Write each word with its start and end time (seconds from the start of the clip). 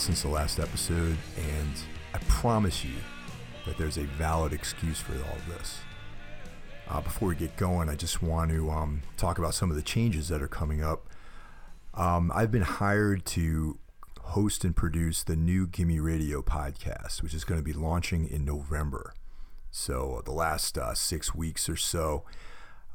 since 0.00 0.22
the 0.22 0.28
last 0.28 0.58
episode, 0.58 1.18
and 1.36 1.72
I 2.14 2.18
promise 2.26 2.82
you 2.86 2.94
that 3.66 3.76
there's 3.76 3.98
a 3.98 4.04
valid 4.04 4.54
excuse 4.54 4.98
for 4.98 5.12
all 5.12 5.36
of 5.36 5.46
this. 5.46 5.78
Uh, 6.88 7.02
before 7.02 7.28
we 7.28 7.34
get 7.34 7.54
going, 7.58 7.90
I 7.90 7.96
just 7.96 8.22
want 8.22 8.50
to 8.50 8.70
um, 8.70 9.02
talk 9.18 9.38
about 9.38 9.52
some 9.52 9.68
of 9.68 9.76
the 9.76 9.82
changes 9.82 10.28
that 10.28 10.40
are 10.40 10.48
coming 10.48 10.82
up. 10.82 11.10
Um, 11.92 12.32
I've 12.34 12.50
been 12.50 12.62
hired 12.62 13.26
to 13.26 13.78
host 14.22 14.64
and 14.64 14.74
produce 14.74 15.22
the 15.22 15.36
new 15.36 15.66
Gimme 15.66 16.00
Radio 16.00 16.40
podcast, 16.40 17.22
which 17.22 17.34
is 17.34 17.44
going 17.44 17.60
to 17.60 17.64
be 17.64 17.74
launching 17.74 18.26
in 18.26 18.42
November. 18.42 19.12
So, 19.70 20.22
the 20.24 20.32
last 20.32 20.78
uh, 20.78 20.94
six 20.94 21.34
weeks 21.34 21.68
or 21.68 21.76
so, 21.76 22.24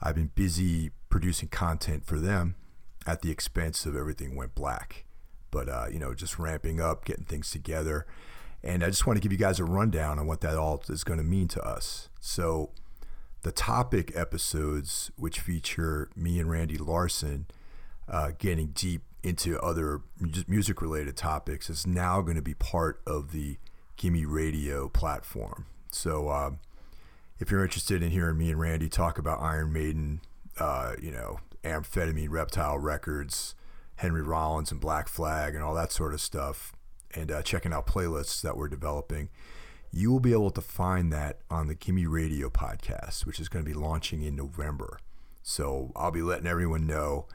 I've 0.02 0.16
been 0.16 0.32
busy 0.34 0.90
producing 1.10 1.50
content 1.50 2.04
for 2.04 2.20
them 2.20 2.56
at 3.06 3.22
the 3.22 3.30
expense 3.30 3.86
of 3.86 3.96
everything 3.96 4.36
went 4.36 4.56
black. 4.56 5.05
But, 5.56 5.70
uh, 5.70 5.86
you 5.90 6.00
know, 6.00 6.14
just 6.14 6.38
ramping 6.38 6.82
up, 6.82 7.06
getting 7.06 7.24
things 7.24 7.50
together. 7.50 8.06
And 8.62 8.84
I 8.84 8.88
just 8.88 9.08
want 9.08 9.16
to 9.16 9.22
give 9.22 9.32
you 9.32 9.38
guys 9.38 9.58
a 9.58 9.64
rundown 9.64 10.20
on 10.20 10.28
what 10.28 10.42
that 10.42 10.58
all 10.58 10.84
is 10.90 11.06
going 11.06 11.18
to 11.18 11.24
mean 11.24 11.48
to 11.48 11.62
us. 11.66 12.10
So, 12.20 12.72
the 13.44 13.54
topic 13.54 14.12
episodes, 14.14 15.12
which 15.16 15.40
feature 15.40 16.10
me 16.14 16.42
and 16.42 16.52
Randy 16.52 16.78
Larson 16.78 17.46
uh, 18.10 18.32
getting 18.38 18.72
deep 18.74 19.04
into 19.24 19.58
other 19.62 20.02
music 20.46 20.82
related 20.82 21.16
topics, 21.16 21.70
is 21.70 21.88
now 21.88 22.20
going 22.20 22.36
to 22.36 22.42
be 22.42 22.54
part 22.54 23.00
of 23.08 23.32
the 23.32 23.58
Gimme 23.96 24.26
Radio 24.26 24.90
platform. 24.90 25.68
So, 25.90 26.30
um, 26.32 26.60
if 27.40 27.50
you're 27.50 27.64
interested 27.64 28.04
in 28.04 28.12
hearing 28.12 28.38
me 28.38 28.52
and 28.52 28.60
Randy 28.60 28.90
talk 28.90 29.18
about 29.18 29.40
Iron 29.40 29.72
Maiden, 29.72 30.20
uh, 30.60 30.96
you 31.02 31.12
know, 31.12 31.40
amphetamine 31.64 32.30
reptile 32.30 32.78
records, 32.78 33.56
Henry 33.98 34.22
Rollins 34.22 34.72
and 34.72 34.82
Black 34.82 35.08
Flag, 35.08 35.56
and 35.56 35.64
all 35.64 35.74
that 35.76 35.92
sort 35.92 36.14
of 36.14 36.22
stuff, 36.22 36.74
and 37.14 37.32
uh, 37.32 37.42
checking 37.42 37.74
out 37.74 37.88
playlists 37.88 38.42
that 38.42 38.58
we're 38.58 38.68
developing, 38.68 39.30
you 39.92 40.12
will 40.12 40.20
be 40.20 40.34
able 40.34 40.52
to 40.52 40.62
find 40.62 41.12
that 41.14 41.40
on 41.50 41.68
the 41.68 41.76
Gimme 41.76 42.06
Radio 42.06 42.50
podcast, 42.50 43.26
which 43.26 43.40
is 43.40 43.48
going 43.48 43.64
to 43.64 43.70
be 43.70 43.78
launching 43.78 44.22
in 44.22 44.36
November. 44.36 45.00
So 45.42 45.92
I'll 45.96 46.12
be 46.12 46.22
letting 46.22 46.48
everyone 46.48 46.86
know 46.86 47.28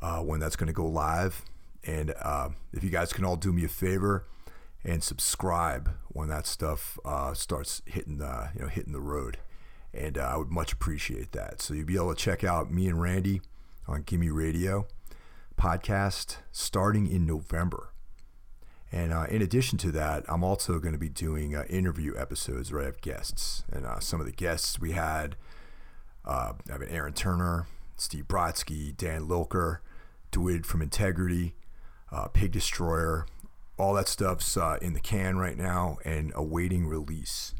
uh, 0.00 0.20
when 0.20 0.40
that's 0.40 0.56
going 0.56 0.68
to 0.68 0.72
go 0.72 0.86
live. 0.86 1.44
And 1.84 2.14
uh, 2.20 2.50
if 2.72 2.82
you 2.82 2.90
guys 2.90 3.12
can 3.12 3.24
all 3.24 3.36
do 3.36 3.52
me 3.52 3.64
a 3.64 3.68
favor 3.68 4.26
and 4.84 5.02
subscribe 5.02 5.90
when 6.08 6.28
that 6.28 6.46
stuff 6.46 6.98
uh, 7.04 7.34
starts 7.34 7.82
hitting 7.84 8.18
the 8.18 8.50
you 8.54 8.62
know 8.62 8.68
hitting 8.68 8.92
the 8.92 9.00
road, 9.00 9.38
and 9.92 10.16
uh, 10.16 10.22
I 10.22 10.36
would 10.36 10.50
much 10.50 10.72
appreciate 10.72 11.32
that. 11.32 11.60
So 11.60 11.74
you'll 11.74 11.86
be 11.86 11.96
able 11.96 12.14
to 12.14 12.20
check 12.20 12.44
out 12.44 12.72
me 12.72 12.86
and 12.86 13.00
Randy 13.00 13.42
on 13.86 14.02
Gimme 14.02 14.30
Radio 14.30 14.86
podcast 15.60 16.36
starting 16.50 17.06
in 17.06 17.26
November. 17.26 17.92
And 18.90 19.12
uh, 19.12 19.26
in 19.28 19.42
addition 19.42 19.76
to 19.78 19.92
that, 19.92 20.24
I'm 20.26 20.42
also 20.42 20.78
going 20.78 20.94
to 20.94 20.98
be 20.98 21.10
doing 21.10 21.54
uh, 21.54 21.64
interview 21.68 22.14
episodes 22.16 22.72
where 22.72 22.82
I 22.82 22.86
have 22.86 23.02
guests. 23.02 23.62
And 23.70 23.84
uh, 23.84 24.00
some 24.00 24.20
of 24.20 24.26
the 24.26 24.32
guests 24.32 24.80
we 24.80 24.92
had, 24.92 25.36
uh, 26.24 26.54
I 26.68 26.72
have 26.72 26.82
Aaron 26.88 27.12
Turner, 27.12 27.66
Steve 27.96 28.24
Brodsky, 28.26 28.96
Dan 28.96 29.28
Lilker, 29.28 29.78
Dwid 30.32 30.64
from 30.64 30.80
Integrity, 30.80 31.54
uh, 32.10 32.28
Pig 32.28 32.52
Destroyer. 32.52 33.26
All 33.76 33.94
that 33.94 34.08
stuff's 34.08 34.56
uh, 34.56 34.78
in 34.80 34.94
the 34.94 35.00
can 35.00 35.36
right 35.36 35.58
now 35.58 35.98
and 36.04 36.32
awaiting 36.34 36.86
release. 36.86 37.54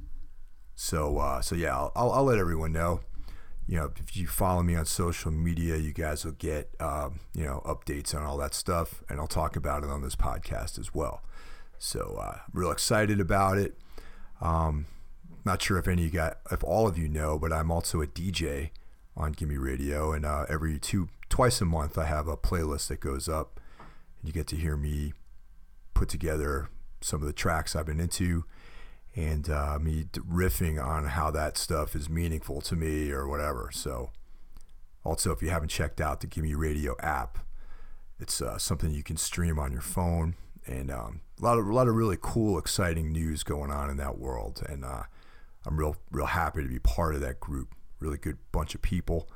So, 0.75 1.41
so 1.43 1.55
yeah, 1.55 1.77
I'll, 1.77 1.93
I'll, 1.95 2.13
I'll 2.13 2.25
let 2.25 2.39
everyone 2.39 2.73
know 2.73 3.01
you 3.67 3.77
know, 3.77 3.93
if 3.97 4.17
you 4.17 4.27
follow 4.27 4.63
me 4.63 4.75
on 4.75 4.85
social 4.85 5.31
media, 5.31 5.77
you 5.77 5.93
guys 5.93 6.25
will 6.25 6.33
get, 6.33 6.71
um, 6.81 7.21
you 7.35 7.45
know, 7.45 7.63
updates 7.65 8.15
on 8.15 8.23
all 8.23 8.37
that 8.39 8.55
stuff, 8.55 9.03
and 9.09 9.21
I'll 9.21 9.27
talk 9.27 9.57
about 9.57 9.85
it 9.85 9.91
on 9.91 10.03
this 10.03 10.17
podcast 10.17 10.79
as 10.79 10.95
well. 10.95 11.23
So, 11.79 12.19
uh, 12.21 12.39
I'm 12.47 12.61
real 12.61 12.71
excited 12.71 13.21
about 13.21 13.59
it. 13.59 13.79
Um, 14.41 14.87
not 15.45 15.63
sure 15.63 15.79
if 15.79 15.89
any 15.89 16.03
of 16.03 16.07
you 16.07 16.11
got, 16.11 16.39
if 16.51 16.63
all 16.65 16.87
of 16.87 16.99
you 16.99 17.09
know, 17.09 17.39
but 17.39 17.53
I'm 17.53 17.71
also 17.71 18.03
a 18.03 18.07
DJ 18.07 18.71
on 19.17 19.33
Gimme 19.33 19.57
Radio, 19.57 20.13
and 20.13 20.25
uh, 20.27 20.47
every 20.49 20.79
two, 20.79 21.09
twice 21.29 21.61
a 21.61 21.65
month, 21.65 21.97
I 21.97 22.05
have 22.05 22.29
a 22.29 22.37
playlist 22.37 22.89
that 22.89 23.01
goes 23.01 23.29
up, 23.29 23.61
and 24.19 24.29
you 24.29 24.33
get 24.33 24.47
to 24.49 24.57
hear 24.57 24.77
me 24.77 25.13
put 25.95 26.09
together 26.09 26.69
some 27.01 27.21
of 27.21 27.27
the 27.27 27.33
tracks 27.33 27.75
I've 27.75 27.87
been 27.87 28.01
into 28.01 28.45
and 29.17 29.51
uh, 29.51 29.79
me 29.81 30.05
riffing 30.13 30.83
on 30.83 31.07
how 31.07 31.31
that 31.31 31.57
stuff 31.57 31.95
is 31.97 32.09
meaningful 32.09 32.61
to 32.63 32.77
me 32.77 33.11
or 33.11 33.29
whatever. 33.29 33.71
So, 33.73 34.11
also, 35.05 35.33
if 35.33 35.43
you 35.43 35.51
haven't 35.51 35.69
checked 35.69 36.01
out 36.01 36.21
the 36.21 36.27
Gimme 36.27 36.55
Radio 36.55 36.95
app, 37.01 37.39
it's 38.19 38.41
uh, 38.43 38.59
something 38.59 38.91
you 38.91 39.03
can 39.03 39.17
stream 39.17 39.59
on 39.59 39.73
your 39.73 39.81
phone, 39.81 40.37
and 40.67 40.91
um, 40.91 41.21
a 41.41 41.45
lot 41.45 41.59
of 41.59 41.67
a 41.67 41.73
lot 41.73 41.89
of 41.89 41.95
really 41.95 42.19
cool, 42.21 42.59
exciting 42.59 43.11
news 43.13 43.43
going 43.43 43.71
on 43.71 43.91
in 43.91 43.97
that 43.97 44.19
world. 44.19 44.63
And 44.69 44.85
uh, 44.85 45.05
I'm 45.67 45.79
real 45.79 45.97
real 46.11 46.27
happy 46.27 46.63
to 46.63 46.69
be 46.69 46.79
part 46.79 47.15
of 47.15 47.21
that 47.23 47.41
group. 47.41 47.75
Really 47.99 48.19
good 48.19 48.39
bunch 48.53 48.75
of 48.75 48.83
people, 48.83 49.29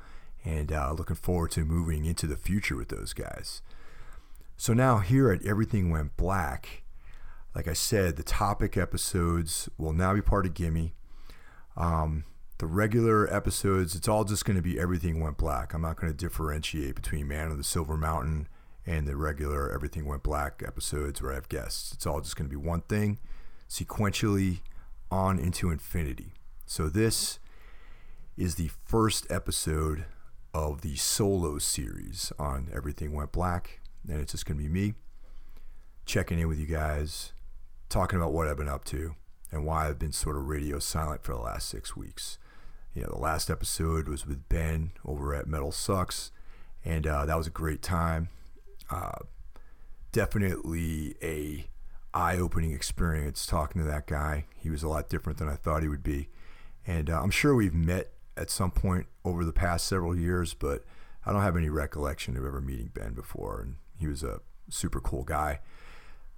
and 0.43 0.71
uh, 0.71 0.93
looking 0.93 1.15
forward 1.15 1.51
to 1.51 1.65
moving 1.65 2.05
into 2.05 2.27
the 2.27 2.37
future 2.37 2.75
with 2.75 2.89
those 2.89 3.13
guys. 3.13 3.61
So 4.57 4.73
now 4.73 4.99
here 4.99 5.31
at 5.31 5.45
Everything 5.45 5.89
Went 5.89 6.15
Black 6.15 6.83
like 7.55 7.67
I 7.67 7.73
said, 7.73 8.17
the 8.17 8.23
topic 8.23 8.75
episodes 8.75 9.69
will 9.77 9.93
now 9.93 10.13
be 10.13 10.21
part 10.21 10.45
of 10.45 10.53
Gimme. 10.53 10.93
Um, 11.77 12.25
the 12.57 12.65
regular 12.67 13.33
episodes, 13.33 13.95
it's 13.95 14.07
all 14.07 14.23
just 14.23 14.45
going 14.45 14.55
to 14.55 14.61
be 14.61 14.79
everything 14.79 15.19
went 15.19 15.37
black. 15.37 15.73
I'm 15.73 15.81
not 15.81 15.99
going 15.99 16.11
to 16.11 16.17
differentiate 16.17 16.95
between 16.95 17.27
Man 17.27 17.51
of 17.51 17.57
the 17.57 17.63
Silver 17.63 17.97
Mountain 17.97 18.47
and 18.85 19.07
the 19.07 19.15
regular 19.15 19.71
Everything 19.71 20.05
Went 20.05 20.23
Black 20.23 20.61
episodes 20.65 21.21
where 21.21 21.31
I 21.31 21.35
have 21.35 21.49
guests. 21.49 21.91
It's 21.91 22.05
all 22.05 22.21
just 22.21 22.35
going 22.35 22.49
to 22.49 22.55
be 22.55 22.61
one 22.61 22.81
thing 22.81 23.19
sequentially 23.69 24.59
on 25.09 25.39
into 25.39 25.71
infinity. 25.71 26.33
So 26.65 26.87
this 26.87 27.39
is 28.37 28.55
the 28.55 28.69
first 28.85 29.25
episode 29.29 30.05
of 30.53 30.81
the 30.81 30.95
solo 30.95 31.57
series 31.57 32.31
on 32.37 32.69
Everything 32.73 33.13
Went 33.13 33.31
Black. 33.31 33.79
And 34.07 34.21
it's 34.21 34.33
just 34.33 34.45
going 34.45 34.57
to 34.57 34.63
be 34.63 34.69
me 34.69 34.93
checking 36.05 36.39
in 36.39 36.47
with 36.47 36.59
you 36.59 36.67
guys, 36.67 37.33
talking 37.89 38.17
about 38.17 38.33
what 38.33 38.47
I've 38.47 38.57
been 38.57 38.67
up 38.67 38.85
to 38.85 39.15
and 39.51 39.65
why 39.65 39.87
I've 39.87 39.99
been 39.99 40.11
sort 40.11 40.37
of 40.37 40.47
radio 40.47 40.79
silent 40.79 41.23
for 41.23 41.33
the 41.33 41.39
last 41.41 41.69
six 41.69 41.95
weeks. 41.95 42.37
You 42.93 43.03
know, 43.03 43.09
the 43.09 43.19
last 43.19 43.49
episode 43.49 44.07
was 44.07 44.25
with 44.25 44.47
Ben 44.49 44.91
over 45.05 45.35
at 45.35 45.47
Metal 45.47 45.71
Sucks, 45.71 46.31
and 46.83 47.05
uh, 47.05 47.25
that 47.25 47.37
was 47.37 47.47
a 47.47 47.51
great 47.51 47.81
time. 47.81 48.29
Uh, 48.89 49.19
definitely 50.11 51.15
a 51.21 51.67
eye-opening 52.13 52.71
experience 52.71 53.45
talking 53.45 53.81
to 53.81 53.87
that 53.87 54.07
guy. 54.07 54.45
He 54.55 54.69
was 54.69 54.83
a 54.83 54.87
lot 54.87 55.09
different 55.09 55.39
than 55.39 55.49
I 55.49 55.55
thought 55.55 55.83
he 55.83 55.89
would 55.89 56.03
be, 56.03 56.29
and 56.87 57.09
uh, 57.09 57.21
I'm 57.21 57.31
sure 57.31 57.53
we've 57.53 57.73
met 57.73 58.11
at 58.37 58.49
some 58.49 58.71
point 58.71 59.07
over 59.23 59.43
the 59.43 59.53
past 59.53 59.85
several 59.85 60.17
years, 60.17 60.53
but 60.53 60.85
I 61.25 61.31
don't 61.31 61.41
have 61.41 61.57
any 61.57 61.69
recollection 61.69 62.37
of 62.37 62.45
ever 62.45 62.61
meeting 62.61 62.91
Ben 62.93 63.13
before, 63.13 63.61
and 63.61 63.75
he 63.97 64.07
was 64.07 64.23
a 64.23 64.39
super 64.69 64.99
cool 64.99 65.23
guy. 65.23 65.59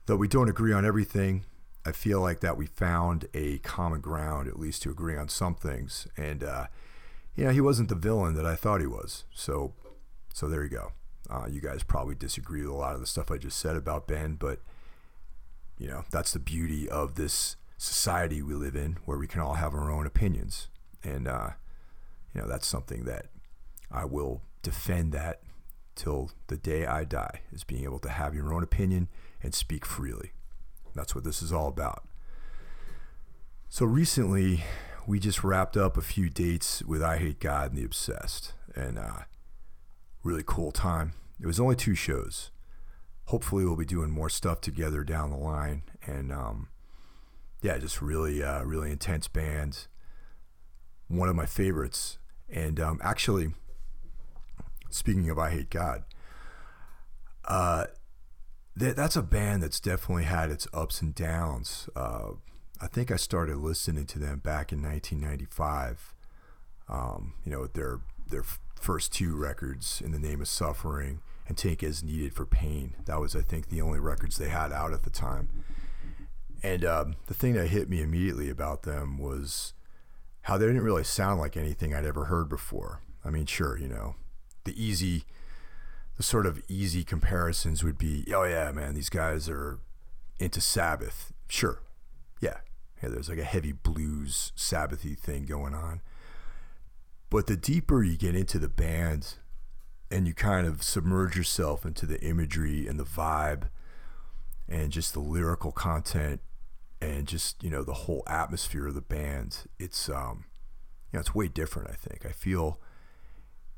Though 0.07 0.15
we 0.15 0.29
don't 0.29 0.49
agree 0.49 0.71
on 0.71 0.85
everything, 0.85 1.43
I 1.85 1.91
feel 1.91 2.21
like 2.21 2.39
that 2.39 2.55
we 2.55 2.65
found 2.65 3.27
a 3.33 3.57
common 3.59 3.99
ground, 3.99 4.47
at 4.47 4.57
least 4.57 4.81
to 4.83 4.89
agree 4.89 5.17
on 5.17 5.27
some 5.27 5.53
things. 5.53 6.07
And, 6.15 6.43
uh, 6.43 6.67
you 7.35 7.43
know, 7.43 7.51
he 7.51 7.59
wasn't 7.59 7.89
the 7.89 7.95
villain 7.95 8.33
that 8.35 8.45
I 8.45 8.55
thought 8.55 8.79
he 8.79 8.87
was. 8.87 9.25
So, 9.33 9.73
so 10.33 10.47
there 10.47 10.63
you 10.63 10.69
go. 10.69 10.91
Uh, 11.29 11.47
you 11.49 11.59
guys 11.59 11.83
probably 11.83 12.15
disagree 12.15 12.61
with 12.61 12.71
a 12.71 12.73
lot 12.73 12.95
of 12.95 13.01
the 13.01 13.05
stuff 13.05 13.29
I 13.29 13.37
just 13.37 13.59
said 13.59 13.75
about 13.75 14.07
Ben, 14.07 14.35
but, 14.35 14.61
you 15.77 15.87
know, 15.87 16.05
that's 16.09 16.31
the 16.31 16.39
beauty 16.39 16.87
of 16.89 17.15
this 17.15 17.57
society 17.77 18.41
we 18.41 18.53
live 18.53 18.77
in 18.77 18.99
where 19.03 19.17
we 19.17 19.27
can 19.27 19.41
all 19.41 19.55
have 19.55 19.73
our 19.73 19.91
own 19.91 20.07
opinions. 20.07 20.69
And, 21.03 21.27
uh, 21.27 21.49
you 22.33 22.39
know, 22.39 22.47
that's 22.47 22.65
something 22.65 23.03
that 23.03 23.25
I 23.91 24.05
will 24.05 24.41
defend 24.61 25.11
that 25.11 25.41
till 25.95 26.31
the 26.47 26.55
day 26.55 26.85
I 26.85 27.03
die 27.03 27.41
is 27.51 27.65
being 27.65 27.83
able 27.83 27.99
to 27.99 28.09
have 28.09 28.33
your 28.33 28.53
own 28.53 28.63
opinion 28.63 29.09
and 29.47 29.55
speak 29.55 29.85
freely. 29.85 30.33
That's 30.93 31.15
what 31.15 31.23
this 31.23 31.41
is 31.41 31.53
all 31.53 31.69
about. 31.69 32.05
So 33.69 33.85
recently, 33.85 34.65
we 35.07 35.21
just 35.21 35.41
wrapped 35.41 35.77
up 35.77 35.95
a 35.95 36.01
few 36.01 36.29
dates 36.29 36.83
with 36.83 36.99
Eyehategod 36.99 37.67
and 37.67 37.77
The 37.77 37.85
Obsessed, 37.85 38.51
and 38.75 38.99
uh, 38.99 39.19
really 40.21 40.43
cool 40.45 40.73
time. 40.73 41.13
It 41.41 41.47
was 41.47 41.61
only 41.61 41.77
two 41.77 41.95
shows. 41.95 42.51
Hopefully, 43.27 43.63
we'll 43.63 43.77
be 43.77 43.85
doing 43.85 44.09
more 44.09 44.29
stuff 44.29 44.59
together 44.59 45.05
down 45.05 45.29
the 45.29 45.37
line, 45.37 45.83
and 46.05 46.29
um, 46.29 46.67
yeah, 47.61 47.77
just 47.77 48.01
really, 48.01 48.43
uh, 48.43 48.63
really 48.63 48.91
intense 48.91 49.29
bands. 49.29 49.87
One 51.07 51.29
of 51.29 51.37
my 51.37 51.45
favorites, 51.45 52.17
and 52.49 52.81
um, 52.81 52.99
actually, 53.01 53.53
speaking 54.89 55.29
of 55.29 55.37
Eyehategod, 55.37 56.03
uh, 57.45 57.85
that, 58.77 58.95
that's 58.95 59.15
a 59.15 59.21
band 59.21 59.63
that's 59.63 59.79
definitely 59.79 60.23
had 60.23 60.49
its 60.49 60.67
ups 60.73 61.01
and 61.01 61.13
downs. 61.13 61.89
Uh, 61.95 62.31
I 62.79 62.87
think 62.87 63.11
I 63.11 63.15
started 63.15 63.57
listening 63.57 64.05
to 64.07 64.19
them 64.19 64.39
back 64.39 64.71
in 64.71 64.81
1995. 64.81 66.13
Um, 66.89 67.33
you 67.43 67.51
know, 67.51 67.67
their 67.67 67.99
their 68.29 68.43
first 68.79 69.11
two 69.13 69.35
records, 69.35 70.01
"In 70.03 70.11
the 70.11 70.19
Name 70.19 70.41
of 70.41 70.47
Suffering" 70.47 71.21
and 71.47 71.57
Take 71.57 71.83
as 71.83 72.03
Needed 72.03 72.33
for 72.33 72.45
Pain. 72.45 72.95
That 73.05 73.19
was, 73.19 73.35
I 73.35 73.41
think, 73.41 73.69
the 73.69 73.81
only 73.81 73.99
records 73.99 74.37
they 74.37 74.49
had 74.49 74.71
out 74.71 74.93
at 74.93 75.03
the 75.03 75.09
time. 75.09 75.49
And 76.61 76.83
um, 76.83 77.15
the 77.27 77.33
thing 77.33 77.53
that 77.53 77.67
hit 77.67 77.89
me 77.89 78.01
immediately 78.01 78.49
about 78.49 78.83
them 78.83 79.17
was 79.17 79.73
how 80.41 80.57
they 80.57 80.65
didn't 80.65 80.83
really 80.83 81.03
sound 81.03 81.39
like 81.39 81.55
anything 81.55 81.93
I'd 81.93 82.05
ever 82.05 82.25
heard 82.25 82.49
before. 82.49 83.01
I 83.23 83.29
mean, 83.29 83.45
sure, 83.45 83.77
you 83.77 83.87
know, 83.87 84.15
the 84.63 84.81
easy, 84.81 85.23
the 86.17 86.23
sort 86.23 86.45
of 86.45 86.61
easy 86.67 87.03
comparisons 87.03 87.83
would 87.83 87.97
be, 87.97 88.25
oh 88.33 88.43
yeah, 88.43 88.71
man, 88.71 88.95
these 88.95 89.09
guys 89.09 89.47
are 89.47 89.79
into 90.39 90.59
Sabbath. 90.59 91.31
Sure, 91.47 91.81
yeah, 92.41 92.57
yeah. 93.01 93.09
There's 93.09 93.29
like 93.29 93.37
a 93.37 93.43
heavy 93.43 93.71
blues 93.71 94.51
Sabbathy 94.57 95.17
thing 95.17 95.45
going 95.45 95.73
on. 95.73 96.01
But 97.29 97.47
the 97.47 97.57
deeper 97.57 98.03
you 98.03 98.17
get 98.17 98.35
into 98.35 98.57
the 98.57 98.69
band, 98.69 99.35
and 100.09 100.27
you 100.27 100.33
kind 100.33 100.65
of 100.65 100.83
submerge 100.83 101.35
yourself 101.35 101.85
into 101.85 102.05
the 102.05 102.21
imagery 102.21 102.87
and 102.87 102.99
the 102.99 103.03
vibe, 103.05 103.69
and 104.67 104.91
just 104.91 105.13
the 105.13 105.19
lyrical 105.19 105.71
content 105.71 106.41
and 107.01 107.27
just 107.27 107.63
you 107.63 107.69
know 107.69 107.83
the 107.83 107.93
whole 107.93 108.23
atmosphere 108.27 108.87
of 108.87 108.95
the 108.95 109.01
band 109.01 109.65
it's 109.79 110.09
um 110.09 110.45
you 111.11 111.17
know 111.17 111.19
it's 111.19 111.35
way 111.35 111.47
different 111.47 111.89
i 111.89 111.93
think 111.93 112.25
i 112.25 112.31
feel 112.31 112.79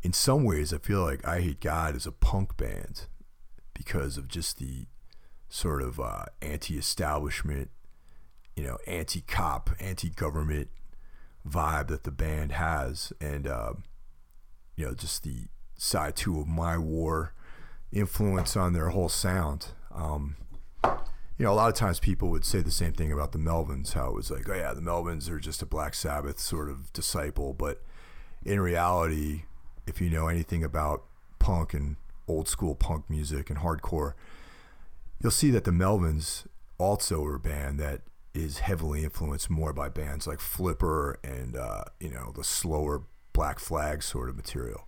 in 0.01 0.13
some 0.13 0.43
ways 0.43 0.73
i 0.73 0.77
feel 0.77 1.01
like 1.01 1.21
Eyehategod 1.23 1.95
is 1.95 2.05
a 2.05 2.11
punk 2.11 2.57
band 2.57 3.07
because 3.73 4.17
of 4.17 4.27
just 4.27 4.57
the 4.59 4.85
sort 5.47 5.81
of 5.81 5.99
uh, 5.99 6.25
anti-establishment 6.41 7.69
you 8.55 8.63
know 8.63 8.77
anti-cop 8.87 9.69
anti-government 9.79 10.69
vibe 11.47 11.87
that 11.87 12.03
the 12.03 12.11
band 12.11 12.51
has 12.51 13.13
and 13.19 13.47
uh, 13.47 13.73
you 14.75 14.85
know 14.85 14.93
just 14.93 15.23
the 15.23 15.45
side 15.75 16.15
two 16.15 16.39
of 16.39 16.47
my 16.47 16.77
war 16.77 17.33
influence 17.91 18.55
on 18.55 18.73
their 18.73 18.89
whole 18.89 19.09
sound 19.09 19.67
um, 19.91 20.35
you 21.39 21.45
know, 21.45 21.53
a 21.53 21.55
lot 21.55 21.69
of 21.69 21.75
times 21.75 22.01
people 22.01 22.29
would 22.29 22.43
say 22.43 22.59
the 22.59 22.69
same 22.69 22.91
thing 22.91 23.13
about 23.13 23.31
the 23.31 23.37
Melvins, 23.37 23.93
how 23.93 24.07
it 24.07 24.13
was 24.13 24.29
like, 24.29 24.47
oh 24.49 24.53
yeah, 24.53 24.73
the 24.73 24.81
Melvins 24.81 25.29
are 25.29 25.39
just 25.39 25.61
a 25.61 25.65
Black 25.65 25.95
Sabbath 25.95 26.37
sort 26.37 26.69
of 26.69 26.91
disciple. 26.91 27.53
But 27.53 27.81
in 28.43 28.59
reality, 28.59 29.43
if 29.89 29.99
you 29.99 30.09
know 30.09 30.27
anything 30.27 30.63
about 30.63 31.03
punk 31.39 31.73
and 31.73 31.97
old 32.27 32.47
school 32.47 32.75
punk 32.75 33.09
music 33.09 33.49
and 33.49 33.59
hardcore, 33.59 34.13
you'll 35.21 35.31
see 35.31 35.49
that 35.51 35.63
the 35.63 35.71
Melvins 35.71 36.45
also 36.77 37.23
are 37.25 37.35
a 37.35 37.39
band 37.39 37.79
that 37.79 38.01
is 38.33 38.59
heavily 38.59 39.03
influenced 39.03 39.49
more 39.49 39.73
by 39.73 39.89
bands 39.89 40.27
like 40.27 40.39
Flipper 40.39 41.19
and 41.23 41.57
uh, 41.57 41.83
you 41.99 42.09
know 42.09 42.31
the 42.35 42.43
slower 42.43 43.01
Black 43.33 43.59
Flag 43.59 44.03
sort 44.03 44.29
of 44.29 44.35
material. 44.35 44.87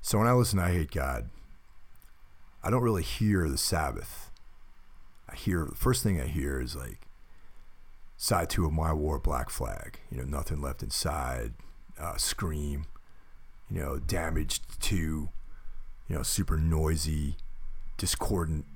So 0.00 0.18
when 0.18 0.26
I 0.26 0.32
listen 0.32 0.58
to 0.58 0.64
Eyehategod, 0.64 1.28
I 2.62 2.70
don't 2.70 2.82
really 2.82 3.02
hear 3.02 3.48
the 3.48 3.58
Sabbath 3.58 4.30
I 5.32 5.34
hear 5.34 5.64
the 5.64 5.74
first 5.74 6.02
thing 6.02 6.20
I 6.20 6.26
hear 6.26 6.60
is 6.60 6.76
like 6.76 7.00
side 8.16 8.50
two 8.50 8.66
of 8.66 8.72
my 8.72 8.92
war 8.92 9.18
black 9.18 9.50
flag 9.50 9.98
you 10.10 10.18
know 10.18 10.24
nothing 10.24 10.60
left 10.60 10.82
inside 10.82 11.54
uh, 11.98 12.16
scream 12.16 12.84
you 13.72 13.80
know 13.80 13.98
damaged 13.98 14.80
to 14.80 14.96
you 16.08 16.16
know 16.16 16.22
super 16.22 16.56
noisy 16.56 17.36
discordant 17.96 18.66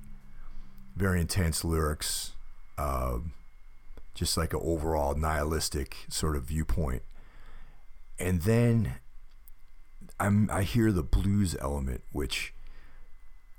very 0.95 1.21
intense 1.21 1.63
lyrics 1.63 2.31
uh, 2.77 3.17
just 4.13 4.37
like 4.37 4.53
an 4.53 4.59
overall 4.63 5.13
nihilistic 5.13 5.97
sort 6.09 6.35
of 6.35 6.43
viewpoint 6.43 7.03
and 8.19 8.41
then 8.41 8.95
I'm, 10.19 10.49
I 10.51 10.63
hear 10.63 10.91
the 10.91 11.03
blues 11.03 11.55
element 11.61 12.01
which 12.11 12.53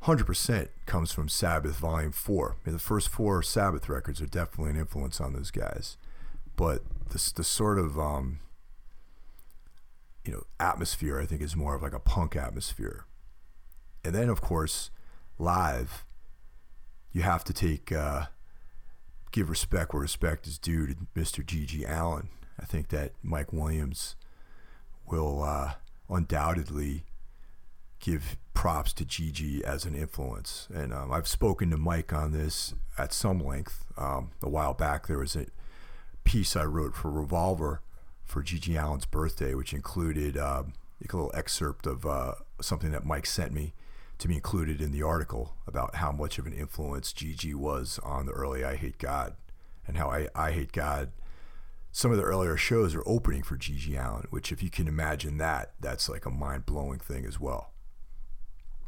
100% 0.05 0.69
comes 0.87 1.11
from 1.11 1.29
Sabbath 1.29 1.77
Volume 1.77 2.13
4. 2.13 2.51
I 2.51 2.69
mean, 2.69 2.73
the 2.75 2.81
first 2.81 3.09
four 3.09 3.43
Sabbath 3.43 3.89
records 3.89 4.23
are 4.23 4.27
definitely 4.27 4.71
an 4.71 4.79
influence 4.79 5.21
on 5.21 5.33
those 5.33 5.51
guys. 5.51 5.97
But 6.55 6.83
the, 7.09 7.33
the 7.35 7.43
sort 7.43 7.81
of, 7.81 7.99
um, 7.99 8.39
you 10.29 10.35
know, 10.35 10.45
atmosphere, 10.61 11.19
I 11.19 11.25
think, 11.25 11.41
is 11.41 11.57
more 11.57 11.75
of 11.75 11.81
like 11.81 11.95
a 11.95 11.99
punk 11.99 12.37
atmosphere. 12.37 13.07
And 14.05 14.15
then, 14.15 14.29
of 14.29 14.43
course, 14.43 14.91
live, 15.39 16.05
you 17.13 17.23
have 17.23 17.45
to 17.45 17.55
take, 17.55 17.91
uh, 17.91 18.27
give 19.33 19.49
respect 19.49 19.95
where 19.95 20.03
respect 20.03 20.47
is 20.47 20.59
due 20.59 20.87
to 20.87 20.95
Mr. 21.17 21.45
G.G. 21.45 21.87
Allen. 21.87 22.29
I 22.61 22.67
think 22.67 22.89
that 22.89 23.13
Mike 23.23 23.55
Williams 23.55 24.17
will 25.07 25.43
uh, 25.43 25.73
undoubtedly 26.11 27.05
give 27.99 28.37
props 28.53 28.93
to 28.93 29.07
GG 29.07 29.63
as 29.63 29.87
an 29.87 29.95
influence. 29.95 30.69
And 30.75 30.93
um, 30.93 31.11
I've 31.11 31.27
spoken 31.27 31.71
to 31.71 31.79
Mike 31.79 32.13
on 32.13 32.33
this 32.33 32.75
at 32.99 33.15
some 33.15 33.43
length. 33.43 33.87
Um, 33.97 34.33
a 34.43 34.51
while 34.51 34.75
back, 34.75 35.07
there 35.07 35.21
was 35.21 35.37
a 35.37 35.47
piece 36.25 36.55
I 36.55 36.65
wrote 36.65 36.95
for 36.95 37.11
Revolver 37.11 37.81
for 38.29 38.43
GG 38.43 38.77
Allen's 38.77 39.07
birthday, 39.07 39.55
which 39.55 39.73
included 39.73 40.37
uh, 40.37 40.65
a 41.01 41.17
little 41.17 41.33
excerpt 41.35 41.87
of 41.87 42.05
uh, 42.05 42.35
something 42.61 42.93
that 42.93 43.05
Mike 43.05 43.27
sent 43.27 43.53
me 43.53 43.73
to 44.19 44.29
be 44.29 44.35
included 44.35 44.81
in 44.81 44.93
the 44.93 45.03
article 45.03 45.55
about 45.67 45.97
how 45.97 46.13
much 46.13 46.39
of 46.39 46.47
an 46.47 46.53
influence 46.53 47.13
GG 47.13 47.55
was 47.55 47.99
on 48.03 48.27
the 48.27 48.33
early 48.33 48.61
Eyehategod 48.61 49.35
and 49.87 49.97
how 49.97 50.11
I, 50.11 50.29
Eyehategod. 50.35 51.11
Some 51.91 52.11
of 52.11 52.19
the 52.19 52.25
earlier 52.25 52.57
shows 52.57 52.95
are 52.95 53.03
opening 53.07 53.43
for 53.43 53.57
GG 53.57 53.97
Allen, 53.97 54.27
which, 54.31 54.53
if 54.53 54.63
you 54.63 54.71
can 54.71 54.87
imagine 54.87 55.39
that, 55.39 55.73
that's 55.81 56.09
like 56.09 56.27
a 56.27 56.31
mind 56.31 56.67
blowing 56.67 56.99
thing 56.99 57.25
as 57.25 57.41
well. 57.41 57.73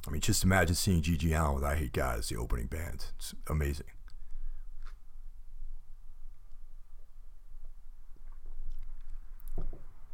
I 0.06 0.10
mean, 0.10 0.20
just 0.20 0.44
imagine 0.44 0.74
seeing 0.74 1.02
GG 1.02 1.32
Allen 1.32 1.54
with 1.54 1.64
Eyehategod 1.64 2.18
as 2.18 2.28
the 2.28 2.36
opening 2.36 2.66
band. 2.66 3.06
It's 3.16 3.34
amazing. 3.48 3.86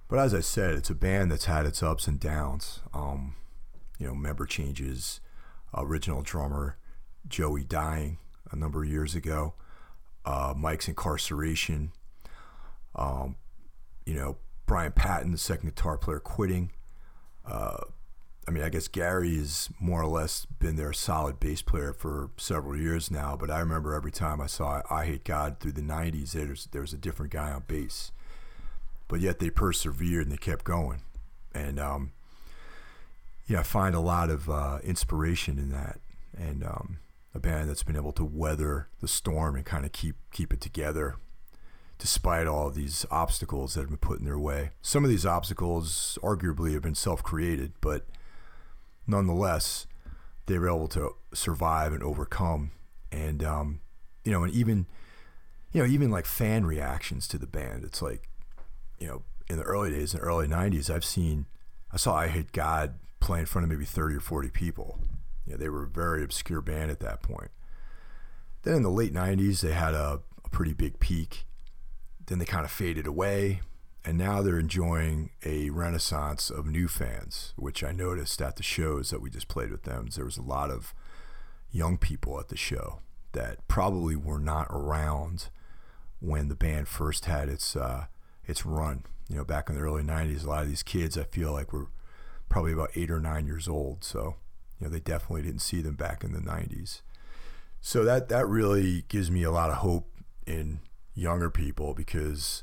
But 0.08 0.18
as 0.18 0.34
I 0.34 0.40
said, 0.40 0.74
it's 0.74 0.90
a 0.90 0.94
band 0.94 1.32
that's 1.32 1.46
had 1.46 1.66
its 1.66 1.82
ups 1.82 2.06
and 2.06 2.20
downs. 2.20 2.80
Um, 2.94 3.34
you 3.98 4.06
know, 4.06 4.14
member 4.14 4.46
changes, 4.46 5.20
original 5.74 6.22
drummer 6.22 6.76
Joey 7.26 7.64
dying 7.64 8.18
a 8.50 8.56
number 8.56 8.84
of 8.84 8.88
years 8.88 9.14
ago, 9.14 9.54
uh, 10.24 10.54
Mike's 10.56 10.88
incarceration, 10.88 11.92
um, 12.94 13.36
you 14.04 14.14
know, 14.14 14.36
Brian 14.66 14.92
Patton, 14.92 15.32
the 15.32 15.38
second 15.38 15.70
guitar 15.70 15.98
player, 15.98 16.20
quitting, 16.20 16.72
uh, 17.44 17.78
I 18.48 18.52
mean, 18.52 18.62
I 18.62 18.68
guess 18.68 18.86
Gary 18.86 19.36
has 19.38 19.70
more 19.80 20.02
or 20.02 20.06
less 20.06 20.46
been 20.46 20.76
their 20.76 20.92
solid 20.92 21.40
bass 21.40 21.62
player 21.62 21.92
for 21.92 22.30
several 22.36 22.76
years 22.76 23.10
now. 23.10 23.36
But 23.36 23.50
I 23.50 23.58
remember 23.58 23.92
every 23.92 24.12
time 24.12 24.40
I 24.40 24.46
saw 24.46 24.82
Eyehategod 24.82 25.58
through 25.58 25.72
the 25.72 25.82
'90s, 25.82 26.30
there's 26.30 26.66
there 26.66 26.82
was 26.82 26.92
a 26.92 26.98
different 26.98 27.32
guy 27.32 27.50
on 27.50 27.64
bass. 27.66 28.12
But 29.08 29.20
yet 29.20 29.38
they 29.38 29.50
persevered 29.50 30.26
and 30.26 30.32
they 30.32 30.36
kept 30.36 30.64
going, 30.64 31.02
and 31.54 31.78
um, 31.78 32.12
yeah, 33.46 33.60
I 33.60 33.62
find 33.62 33.94
a 33.94 34.00
lot 34.00 34.30
of 34.30 34.50
uh, 34.50 34.78
inspiration 34.82 35.58
in 35.58 35.70
that, 35.70 36.00
and 36.36 36.64
um, 36.64 36.98
a 37.34 37.38
band 37.38 37.70
that's 37.70 37.84
been 37.84 37.96
able 37.96 38.12
to 38.12 38.24
weather 38.24 38.88
the 39.00 39.06
storm 39.06 39.54
and 39.54 39.64
kind 39.64 39.84
of 39.84 39.92
keep 39.92 40.16
keep 40.32 40.52
it 40.52 40.60
together 40.60 41.16
despite 41.98 42.46
all 42.46 42.70
these 42.70 43.06
obstacles 43.10 43.74
that 43.74 43.80
have 43.80 43.88
been 43.88 43.96
put 43.96 44.18
in 44.18 44.26
their 44.26 44.38
way. 44.38 44.70
Some 44.82 45.02
of 45.02 45.08
these 45.08 45.24
obstacles 45.24 46.18
arguably 46.22 46.74
have 46.74 46.82
been 46.82 46.94
self-created, 46.94 47.72
but 47.80 48.04
nonetheless, 49.06 49.86
they 50.44 50.58
were 50.58 50.68
able 50.68 50.88
to 50.88 51.14
survive 51.32 51.92
and 51.92 52.02
overcome. 52.02 52.72
And 53.10 53.42
um, 53.42 53.80
you 54.24 54.32
know, 54.32 54.42
and 54.44 54.52
even 54.52 54.86
you 55.72 55.82
know, 55.82 55.88
even 55.88 56.10
like 56.10 56.26
fan 56.26 56.64
reactions 56.64 57.28
to 57.28 57.38
the 57.38 57.46
band. 57.46 57.84
It's 57.84 58.00
like, 58.00 58.28
you 58.98 59.06
know, 59.06 59.22
in 59.48 59.58
the 59.58 59.64
early 59.64 59.90
days, 59.90 60.14
in 60.14 60.20
the 60.20 60.26
early 60.26 60.46
'90s, 60.46 60.90
I've 60.90 61.04
seen, 61.04 61.46
I 61.92 61.96
saw 61.96 62.20
Eyehategod 62.20 62.94
play 63.20 63.40
in 63.40 63.46
front 63.46 63.64
of 63.64 63.70
maybe 63.70 63.84
30 63.84 64.16
or 64.16 64.20
40 64.20 64.50
people. 64.50 65.00
You 65.46 65.52
know, 65.52 65.58
they 65.58 65.68
were 65.68 65.84
a 65.84 65.88
very 65.88 66.22
obscure 66.22 66.60
band 66.60 66.90
at 66.90 67.00
that 67.00 67.22
point. 67.22 67.50
Then 68.62 68.74
in 68.74 68.82
the 68.82 68.90
late 68.90 69.14
'90s, 69.14 69.60
they 69.60 69.72
had 69.72 69.94
a, 69.94 70.20
a 70.44 70.48
pretty 70.50 70.72
big 70.72 70.98
peak. 70.98 71.44
Then 72.26 72.38
they 72.38 72.44
kind 72.44 72.64
of 72.64 72.70
faded 72.72 73.06
away 73.06 73.60
and 74.06 74.16
now 74.16 74.40
they're 74.40 74.58
enjoying 74.60 75.30
a 75.44 75.68
renaissance 75.70 76.48
of 76.48 76.64
new 76.64 76.86
fans, 76.86 77.52
which 77.56 77.82
I 77.82 77.90
noticed 77.90 78.40
at 78.40 78.54
the 78.54 78.62
shows 78.62 79.10
that 79.10 79.20
we 79.20 79.30
just 79.30 79.48
played 79.48 79.72
with 79.72 79.82
them. 79.82 80.06
There 80.14 80.24
was 80.24 80.36
a 80.36 80.42
lot 80.42 80.70
of 80.70 80.94
young 81.72 81.98
people 81.98 82.38
at 82.38 82.46
the 82.46 82.56
show 82.56 83.00
that 83.32 83.66
probably 83.66 84.14
were 84.14 84.38
not 84.38 84.68
around 84.70 85.48
when 86.20 86.48
the 86.48 86.54
band 86.54 86.86
first 86.86 87.24
had 87.24 87.48
its 87.48 87.74
uh, 87.74 88.06
its 88.46 88.66
run. 88.66 89.04
You 89.28 89.36
know, 89.36 89.44
back 89.44 89.68
in 89.68 89.74
the 89.74 89.80
early 89.80 90.02
'90s, 90.02 90.44
a 90.44 90.48
lot 90.48 90.62
of 90.62 90.68
these 90.68 90.82
kids 90.82 91.18
I 91.18 91.24
feel 91.24 91.52
like 91.52 91.72
were 91.72 91.88
probably 92.48 92.72
about 92.72 92.90
eight 92.94 93.10
or 93.10 93.20
nine 93.20 93.46
years 93.46 93.68
old. 93.68 94.04
So, 94.04 94.36
you 94.78 94.86
know, 94.86 94.92
they 94.92 95.00
definitely 95.00 95.42
didn't 95.42 95.62
see 95.62 95.80
them 95.80 95.94
back 95.94 96.22
in 96.22 96.32
the 96.32 96.40
'90s. 96.40 97.02
So 97.80 98.04
that 98.04 98.28
that 98.28 98.46
really 98.46 99.04
gives 99.08 99.30
me 99.30 99.42
a 99.42 99.50
lot 99.50 99.70
of 99.70 99.76
hope 99.76 100.08
in 100.46 100.80
younger 101.14 101.50
people 101.50 101.94
because 101.94 102.62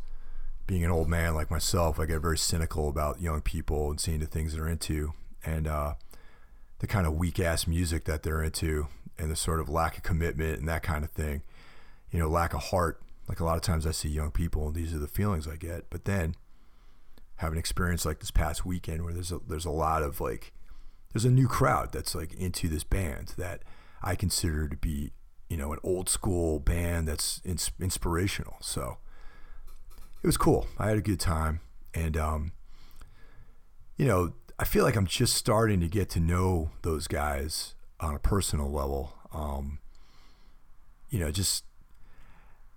being 0.67 0.85
an 0.85 0.91
old 0.91 1.09
man 1.09 1.35
like 1.35 1.51
myself, 1.51 1.99
I 1.99 2.05
get 2.05 2.21
very 2.21 2.37
cynical 2.37 2.87
about 2.87 3.21
young 3.21 3.41
people 3.41 3.89
and 3.89 3.99
seeing 3.99 4.19
the 4.19 4.25
things 4.25 4.53
they're 4.53 4.67
into. 4.67 5.13
And 5.45 5.67
uh, 5.67 5.95
the 6.79 6.87
kind 6.87 7.05
of 7.05 7.15
weak 7.15 7.39
ass 7.39 7.67
music 7.67 8.05
that 8.05 8.23
they're 8.23 8.41
into 8.41 8.87
and 9.17 9.29
the 9.29 9.35
sort 9.35 9.59
of 9.59 9.69
lack 9.69 9.97
of 9.97 10.03
commitment 10.03 10.59
and 10.59 10.67
that 10.67 10.83
kind 10.83 11.03
of 11.03 11.11
thing. 11.11 11.41
You 12.11 12.19
know, 12.19 12.29
lack 12.29 12.53
of 12.53 12.63
heart. 12.65 13.01
Like 13.27 13.39
a 13.39 13.45
lot 13.45 13.55
of 13.55 13.61
times 13.61 13.87
I 13.87 13.91
see 13.91 14.09
young 14.09 14.31
people 14.31 14.67
and 14.67 14.75
these 14.75 14.93
are 14.93 14.99
the 14.99 15.07
feelings 15.07 15.47
I 15.47 15.55
get. 15.55 15.89
But 15.89 16.05
then 16.05 16.35
have 17.37 17.51
an 17.51 17.57
experience 17.57 18.05
like 18.05 18.19
this 18.19 18.31
past 18.31 18.65
weekend 18.65 19.03
where 19.03 19.13
there's 19.13 19.31
a, 19.31 19.39
there's 19.47 19.65
a 19.65 19.71
lot 19.71 20.03
of 20.03 20.21
like 20.21 20.53
there's 21.11 21.25
a 21.25 21.31
new 21.31 21.47
crowd 21.47 21.91
that's 21.91 22.15
like 22.15 22.33
into 22.33 22.67
this 22.67 22.83
band 22.83 23.33
that 23.37 23.63
I 24.01 24.15
consider 24.15 24.67
to 24.67 24.77
be 24.77 25.11
you 25.49 25.57
know 25.57 25.73
an 25.73 25.79
old 25.83 26.09
school 26.09 26.59
band 26.59 27.07
that's 27.07 27.41
ins- 27.45 27.71
inspirational. 27.79 28.57
So 28.61 28.97
it 30.21 30.27
was 30.27 30.37
cool. 30.37 30.67
I 30.77 30.87
had 30.87 30.97
a 30.97 31.01
good 31.01 31.19
time, 31.19 31.59
and 31.93 32.17
um, 32.17 32.53
you 33.97 34.05
know 34.05 34.33
I 34.57 34.65
feel 34.65 34.83
like 34.83 34.95
I'm 34.95 35.07
just 35.07 35.33
starting 35.33 35.79
to 35.81 35.87
get 35.87 36.09
to 36.11 36.19
know 36.19 36.71
those 36.81 37.07
guys 37.07 37.75
on 37.99 38.15
a 38.15 38.19
personal 38.19 38.71
level. 38.71 39.13
Um, 39.33 39.79
you 41.09 41.19
know, 41.19 41.31
just 41.31 41.65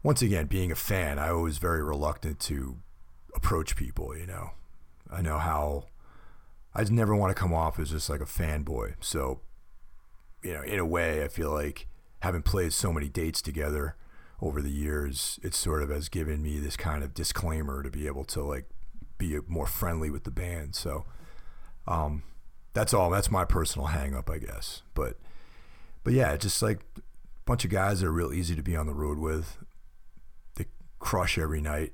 once 0.03 0.23
again 0.23 0.47
being 0.47 0.71
a 0.71 0.77
fan, 0.77 1.19
I 1.19 1.33
was 1.33 1.59
very 1.59 1.83
reluctant 1.83 2.39
to 2.41 2.79
approach 3.35 3.77
people. 3.77 4.17
You 4.17 4.27
know, 4.27 4.51
I 5.11 5.23
know 5.23 5.39
how 5.39 5.87
I 6.75 6.81
just 6.81 6.93
never 6.93 7.17
want 7.17 7.35
to 7.35 7.41
come 7.41 7.55
off 7.55 7.79
as 7.79 7.91
just 7.91 8.11
like 8.11 8.21
a 8.21 8.25
fanboy. 8.25 8.95
So, 9.01 9.41
you 10.43 10.53
know, 10.53 10.63
in 10.63 10.79
a 10.79 10.87
way, 10.87 11.25
I 11.25 11.29
feel 11.29 11.51
like 11.51 11.87
having 12.21 12.43
played 12.43 12.73
so 12.73 12.93
many 12.93 13.09
dates 13.09 13.41
together 13.41 13.97
over 14.43 14.61
the 14.61 14.71
years, 14.71 15.41
it 15.43 15.55
sort 15.55 15.83
of 15.83 15.89
has 15.89 16.09
given 16.09 16.43
me 16.43 16.59
this 16.59 16.77
kind 16.77 17.03
of 17.03 17.15
disclaimer 17.15 17.83
to 17.83 17.91
be 17.91 18.07
able 18.07 18.25
to 18.25 18.43
like 18.43 18.67
be 19.17 19.39
more 19.47 19.67
friendly 19.67 20.11
with 20.11 20.25
the 20.25 20.31
band. 20.31 20.75
So, 20.75 21.07
um, 21.89 22.23
that's 22.75 22.93
all. 22.93 23.09
That's 23.09 23.31
my 23.31 23.47
personal 23.47 23.89
hangup, 23.89 24.31
I 24.31 24.37
guess. 24.37 24.83
But, 24.93 25.17
but 26.05 26.13
yeah, 26.13 26.37
just 26.37 26.61
like 26.61 26.81
a 26.99 27.01
bunch 27.47 27.65
of 27.65 27.71
guys 27.71 28.01
that 28.01 28.07
are 28.07 28.13
real 28.13 28.35
easy 28.35 28.55
to 28.55 28.63
be 28.63 28.77
on 28.77 28.87
the 28.87 28.93
road 28.93 29.19
with. 29.19 29.57
Crush 31.07 31.39
every 31.39 31.61
night 31.61 31.93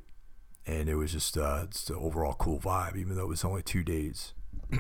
and 0.67 0.89
it 0.89 0.95
was 0.95 1.13
just 1.13 1.37
uh, 1.37 1.67
just 1.71 1.91
an 1.91 1.97
overall 1.97 2.33
cool 2.35 2.59
vibe, 2.59 2.97
even 2.97 3.15
though 3.15 3.25
it 3.25 3.29
was 3.29 3.45
only 3.45 3.63
two 3.63 3.83
days. 3.83 4.33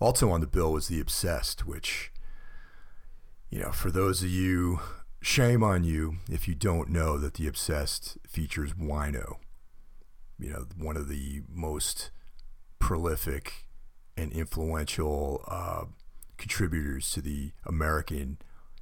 also 0.00 0.30
on 0.30 0.40
the 0.40 0.46
bill 0.46 0.72
was 0.72 0.88
the 0.88 1.00
Obsessed, 1.00 1.66
which, 1.66 2.12
you 3.48 3.60
know, 3.60 3.70
for 3.70 3.92
those 3.92 4.22
of 4.22 4.30
you, 4.30 4.80
shame 5.20 5.62
on 5.62 5.84
you 5.84 6.16
if 6.28 6.48
you 6.48 6.54
don't 6.54 6.88
know 6.88 7.16
that 7.18 7.34
the 7.34 7.46
Obsessed 7.46 8.18
features 8.26 8.72
Wino, 8.72 9.36
you 10.36 10.50
know, 10.50 10.66
one 10.76 10.96
of 10.96 11.08
the 11.08 11.42
most 11.48 12.10
prolific 12.78 13.68
and 14.16 14.32
influential 14.32 15.44
uh, 15.46 15.84
contributors 16.38 17.10
to 17.12 17.20
the 17.20 17.52
American 17.64 18.38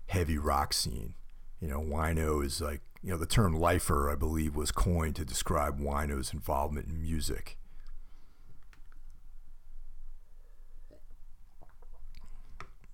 heavy 0.07 0.39
rock 0.39 0.73
scene. 0.73 1.15
You 1.61 1.69
know, 1.69 1.81
Wino 1.81 2.45
is 2.45 2.61
like 2.61 2.81
you 3.07 3.13
know, 3.13 3.19
the 3.19 3.25
term 3.25 3.55
lifer, 3.55 4.11
I 4.11 4.17
believe, 4.17 4.57
was 4.57 4.73
coined 4.73 5.15
to 5.15 5.25
describe 5.25 5.79
Wino's 5.79 6.33
involvement 6.33 6.89
in 6.89 7.01
music. 7.01 7.57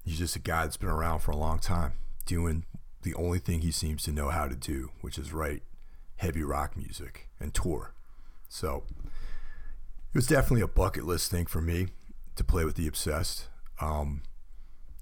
He's 0.04 0.18
just 0.18 0.36
a 0.36 0.38
guy 0.38 0.64
that's 0.64 0.76
been 0.76 0.90
around 0.90 1.20
for 1.20 1.30
a 1.30 1.36
long 1.36 1.58
time, 1.58 1.92
doing 2.26 2.66
the 3.04 3.14
only 3.14 3.38
thing 3.38 3.62
he 3.62 3.70
seems 3.70 4.02
to 4.02 4.12
know 4.12 4.28
how 4.28 4.48
to 4.48 4.54
do, 4.54 4.90
which 5.00 5.16
is 5.16 5.32
write 5.32 5.62
heavy 6.16 6.42
rock 6.42 6.76
music 6.76 7.30
and 7.40 7.54
tour. 7.54 7.94
So 8.50 8.84
it 10.12 10.18
was 10.18 10.26
definitely 10.26 10.60
a 10.60 10.68
bucket 10.68 11.04
list 11.04 11.30
thing 11.30 11.46
for 11.46 11.62
me 11.62 11.86
to 12.36 12.44
play 12.44 12.66
with 12.66 12.74
the 12.74 12.86
Obsessed. 12.86 13.48
Um, 13.80 14.24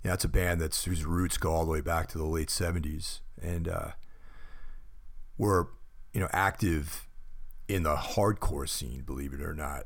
yeah, 0.04 0.14
it's 0.14 0.24
a 0.24 0.28
band 0.28 0.60
that's 0.60 0.84
whose 0.84 1.04
roots 1.04 1.36
go 1.36 1.52
all 1.52 1.64
the 1.64 1.70
way 1.70 1.80
back 1.80 2.08
to 2.08 2.18
the 2.18 2.24
late 2.24 2.48
'70s, 2.48 3.20
and 3.40 3.68
uh, 3.68 3.90
were, 5.36 5.68
you 6.12 6.20
know, 6.20 6.28
active 6.32 7.06
in 7.68 7.82
the 7.82 7.96
hardcore 7.96 8.68
scene, 8.68 9.02
believe 9.02 9.32
it 9.32 9.40
or 9.40 9.54
not. 9.54 9.84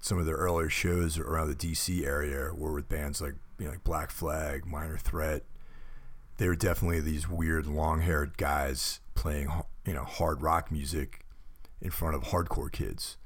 Some 0.00 0.18
of 0.18 0.26
their 0.26 0.36
earlier 0.36 0.68
shows 0.68 1.18
around 1.18 1.48
the 1.48 1.54
DC 1.54 2.04
area 2.04 2.52
were 2.54 2.72
with 2.72 2.88
bands 2.88 3.20
like, 3.20 3.34
you 3.58 3.66
know, 3.66 3.72
like 3.72 3.84
Black 3.84 4.10
Flag, 4.10 4.64
Minor 4.64 4.96
Threat. 4.96 5.42
They 6.38 6.46
were 6.46 6.56
definitely 6.56 7.00
these 7.00 7.28
weird 7.28 7.66
long-haired 7.66 8.38
guys 8.38 9.00
playing, 9.14 9.50
you 9.84 9.92
know, 9.92 10.04
hard 10.04 10.40
rock 10.40 10.70
music 10.70 11.24
in 11.80 11.90
front 11.90 12.14
of 12.14 12.24
hardcore 12.24 12.70
kids. 12.70 13.16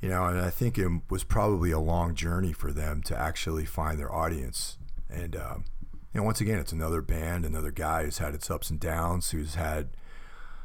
You 0.00 0.08
know, 0.10 0.24
and 0.26 0.40
I 0.40 0.50
think 0.50 0.78
it 0.78 0.88
was 1.10 1.24
probably 1.24 1.70
a 1.72 1.80
long 1.80 2.14
journey 2.14 2.52
for 2.52 2.72
them 2.72 3.02
to 3.04 3.18
actually 3.18 3.64
find 3.64 3.98
their 3.98 4.12
audience. 4.12 4.78
And, 5.10 5.36
um, 5.36 5.64
you 6.12 6.20
know, 6.20 6.24
once 6.24 6.40
again, 6.40 6.58
it's 6.58 6.72
another 6.72 7.00
band, 7.00 7.44
another 7.44 7.70
guy 7.70 8.04
who's 8.04 8.18
had 8.18 8.34
its 8.34 8.50
ups 8.50 8.70
and 8.70 8.80
downs, 8.80 9.30
who's 9.30 9.54
had 9.54 9.90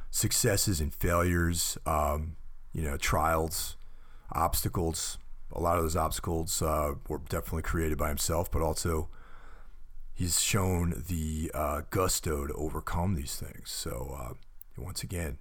successes 0.09 0.81
and 0.81 0.93
failures, 0.93 1.77
um, 1.85 2.35
you 2.73 2.81
know, 2.81 2.97
trials, 2.97 3.77
obstacles. 4.31 5.17
A 5.53 5.59
lot 5.59 5.77
of 5.77 5.83
those 5.83 5.95
obstacles 5.95 6.61
uh, 6.61 6.93
were 7.07 7.19
definitely 7.29 7.63
created 7.63 7.97
by 7.97 8.07
himself, 8.07 8.49
but 8.49 8.61
also 8.61 9.09
he's 10.13 10.41
shown 10.41 11.03
the 11.07 11.51
uh, 11.53 11.81
gusto 11.89 12.47
to 12.47 12.53
overcome 12.53 13.15
these 13.15 13.35
things. 13.35 13.69
So 13.71 14.15
uh, 14.19 14.33
once 14.77 15.03
again, 15.03 15.37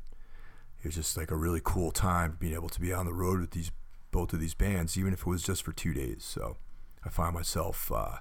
it 0.82 0.86
was 0.86 0.94
just 0.94 1.16
like 1.16 1.30
a 1.30 1.36
really 1.36 1.60
cool 1.62 1.90
time 1.90 2.36
being 2.40 2.54
able 2.54 2.70
to 2.70 2.80
be 2.80 2.92
on 2.92 3.06
the 3.06 3.12
road 3.12 3.40
with 3.40 3.50
these 3.50 3.70
both 4.10 4.32
of 4.32 4.40
these 4.40 4.54
bands, 4.54 4.98
even 4.98 5.12
if 5.12 5.20
it 5.20 5.26
was 5.26 5.42
just 5.42 5.62
for 5.62 5.72
two 5.72 5.94
days. 5.94 6.24
So 6.24 6.56
I 7.04 7.10
find 7.10 7.34
myself, 7.34 7.92
uh, 7.92 8.16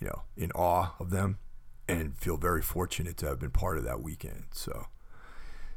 you 0.00 0.06
know, 0.06 0.22
in 0.36 0.50
awe 0.52 0.94
of 0.98 1.10
them 1.10 1.38
and 1.86 2.16
feel 2.16 2.36
very 2.36 2.62
fortunate 2.62 3.16
to 3.18 3.26
have 3.26 3.38
been 3.38 3.50
part 3.50 3.78
of 3.78 3.84
that 3.84 4.00
weekend. 4.02 4.44
So 4.52 4.86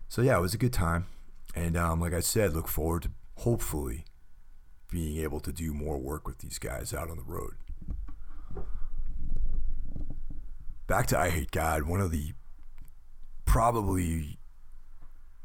so 0.07 0.21
yeah, 0.21 0.37
it 0.37 0.41
was 0.41 0.53
a 0.53 0.59
good 0.59 0.73
time, 0.73 1.07
and 1.55 1.75
um, 1.75 1.99
like 1.99 2.13
I 2.13 2.19
said, 2.19 2.53
look 2.53 2.67
forward 2.67 3.03
to 3.03 3.11
hopefully 3.37 4.05
being 4.91 5.17
able 5.23 5.39
to 5.39 5.51
do 5.51 5.73
more 5.73 5.97
work 5.97 6.27
with 6.27 6.37
these 6.37 6.59
guys 6.59 6.93
out 6.93 7.09
on 7.09 7.17
the 7.17 7.23
road. 7.23 7.53
Back 10.85 11.07
to 11.07 11.15
Eyehategod, 11.15 11.83
one 11.83 11.99
of 11.99 12.11
the 12.11 12.33
probably, 13.45 14.37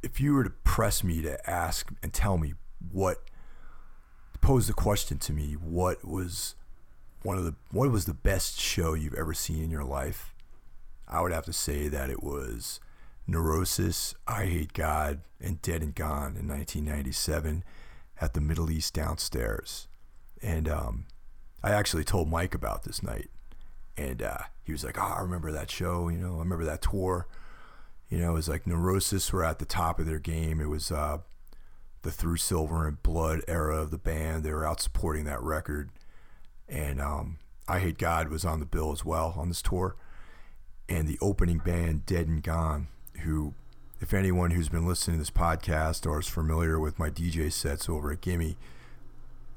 if 0.02 0.20
you 0.20 0.34
were 0.34 0.44
to 0.44 0.50
press 0.50 1.02
me 1.02 1.22
to 1.22 1.50
ask 1.50 1.90
and 2.02 2.12
tell 2.12 2.36
me 2.36 2.52
what, 2.92 3.22
pose 4.42 4.66
the 4.66 4.74
question 4.74 5.16
to 5.18 5.32
me, 5.32 5.54
what 5.54 6.04
was 6.06 6.56
one 7.22 7.38
of 7.38 7.44
the 7.44 7.54
what 7.70 7.90
was 7.90 8.04
the 8.04 8.14
best 8.14 8.60
show 8.60 8.94
you've 8.94 9.14
ever 9.14 9.34
seen 9.34 9.62
in 9.62 9.70
your 9.70 9.84
life? 9.84 10.34
I 11.06 11.20
would 11.20 11.32
have 11.32 11.46
to 11.46 11.52
say 11.52 11.88
that 11.88 12.10
it 12.10 12.22
was 12.22 12.80
Neurosis, 13.26 14.14
Eyehategod, 14.26 15.20
and 15.40 15.62
Dead 15.62 15.82
and 15.82 15.94
Gone 15.94 16.36
in 16.36 16.48
1997 16.48 17.64
at 18.20 18.34
the 18.34 18.40
Middle 18.40 18.70
East 18.70 18.94
Downstairs. 18.94 19.88
And 20.42 20.68
um, 20.68 21.06
I 21.62 21.70
actually 21.70 22.04
told 22.04 22.30
Mike 22.30 22.54
about 22.54 22.84
this 22.84 23.02
night. 23.02 23.30
And 23.96 24.22
uh, 24.22 24.38
he 24.62 24.72
was 24.72 24.84
like, 24.84 24.98
oh, 24.98 25.14
I 25.18 25.20
remember 25.20 25.50
that 25.52 25.70
show. 25.70 26.08
You 26.08 26.18
know, 26.18 26.36
I 26.36 26.38
remember 26.38 26.64
that 26.64 26.82
tour. 26.82 27.26
You 28.08 28.18
know, 28.18 28.30
it 28.30 28.34
was 28.34 28.48
like 28.48 28.66
Neurosis 28.66 29.32
were 29.32 29.44
at 29.44 29.58
the 29.58 29.64
top 29.64 29.98
of 29.98 30.06
their 30.06 30.20
game. 30.20 30.60
It 30.60 30.68
was 30.68 30.90
uh, 30.90 31.18
the 32.02 32.10
Through 32.10 32.36
Silver 32.36 32.86
in 32.88 32.98
Blood 33.02 33.42
era 33.48 33.76
of 33.82 33.90
the 33.90 33.98
band. 33.98 34.44
They 34.44 34.52
were 34.52 34.66
out 34.66 34.80
supporting 34.80 35.24
that 35.24 35.42
record. 35.42 35.90
And 36.68 37.00
um, 37.00 37.38
God 37.98 38.28
was 38.28 38.44
on 38.44 38.60
the 38.60 38.66
bill 38.66 38.92
as 38.92 39.04
well 39.04 39.34
on 39.36 39.48
this 39.48 39.62
tour. 39.62 39.96
And 40.88 41.06
the 41.06 41.18
opening 41.20 41.58
band, 41.58 42.06
Dead 42.06 42.26
and 42.28 42.42
Gone, 42.42 42.88
who, 43.22 43.54
if 44.00 44.14
anyone 44.14 44.52
who's 44.52 44.68
been 44.68 44.86
listening 44.86 45.16
to 45.16 45.20
this 45.20 45.30
podcast 45.30 46.06
or 46.06 46.18
is 46.20 46.28
familiar 46.28 46.78
with 46.78 46.98
my 46.98 47.10
DJ 47.10 47.52
sets 47.52 47.88
over 47.88 48.10
at 48.12 48.20
Gimme, 48.20 48.56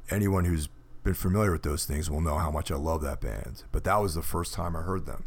anyone 0.10 0.46
who's 0.46 0.68
been 1.04 1.14
familiar 1.14 1.54
with 1.54 1.64
those 1.64 1.86
things 1.86 2.10
will 2.10 2.22
know 2.22 2.38
how 2.38 2.52
much 2.52 2.72
I 2.72 2.76
love 2.76 3.02
that 3.02 3.22
band. 3.22 3.64
But 3.72 3.84
that 3.86 3.98
was 3.98 4.16
the 4.16 4.22
first 4.22 4.54
time 4.54 4.76
I 4.76 4.82
heard 4.82 5.06
them 5.06 5.24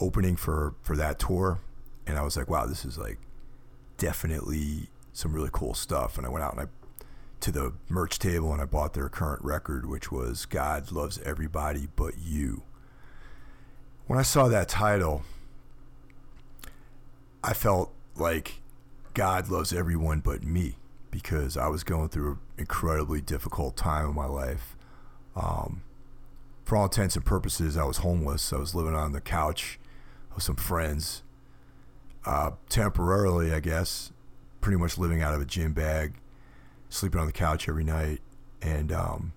opening 0.00 0.36
for 0.36 0.74
for 0.82 0.96
that 0.96 1.18
tour, 1.18 1.60
and 2.06 2.18
I 2.18 2.22
was 2.22 2.36
like, 2.36 2.48
wow, 2.48 2.66
this 2.66 2.84
is 2.84 2.98
like 2.98 3.18
definitely 3.98 4.88
some 5.12 5.32
really 5.32 5.50
cool 5.52 5.74
stuff. 5.74 6.16
And 6.16 6.26
I 6.26 6.30
went 6.30 6.44
out 6.44 6.52
and 6.52 6.62
I 6.62 6.66
to 7.42 7.52
the 7.52 7.72
merch 7.88 8.18
table 8.18 8.52
and 8.52 8.62
I 8.62 8.64
bought 8.64 8.94
their 8.94 9.08
current 9.08 9.44
record, 9.44 9.88
which 9.88 10.10
was 10.12 10.46
God 10.46 10.92
Loves 10.92 11.18
Everybody 11.24 11.88
But 11.96 12.14
You. 12.18 12.62
When 14.06 14.18
I 14.18 14.22
saw 14.22 14.48
that 14.48 14.68
title, 14.68 15.22
I 17.42 17.52
felt 17.52 17.92
like 18.16 18.60
God 19.14 19.48
loves 19.48 19.72
everyone 19.72 20.20
but 20.20 20.44
me 20.44 20.76
because 21.10 21.56
I 21.56 21.66
was 21.66 21.84
going 21.84 22.08
through 22.08 22.32
an 22.32 22.38
incredibly 22.58 23.20
difficult 23.20 23.76
time 23.76 24.10
in 24.10 24.14
my 24.14 24.26
life. 24.26 24.76
Um, 25.34 25.82
for 26.64 26.76
all 26.76 26.84
intents 26.84 27.16
and 27.16 27.24
purposes, 27.24 27.76
I 27.76 27.84
was 27.84 27.98
homeless. 27.98 28.52
I 28.52 28.56
was 28.56 28.74
living 28.74 28.94
on 28.94 29.12
the 29.12 29.20
couch 29.20 29.78
with 30.34 30.44
some 30.44 30.56
friends, 30.56 31.22
uh, 32.24 32.52
temporarily, 32.68 33.52
I 33.52 33.60
guess, 33.60 34.12
pretty 34.60 34.78
much 34.78 34.96
living 34.96 35.20
out 35.20 35.34
of 35.34 35.40
a 35.40 35.44
gym 35.44 35.72
bag, 35.72 36.14
sleeping 36.92 37.20
on 37.20 37.26
the 37.26 37.32
couch 37.32 37.68
every 37.68 37.84
night, 37.84 38.20
and 38.60 38.92
um, 38.92 39.32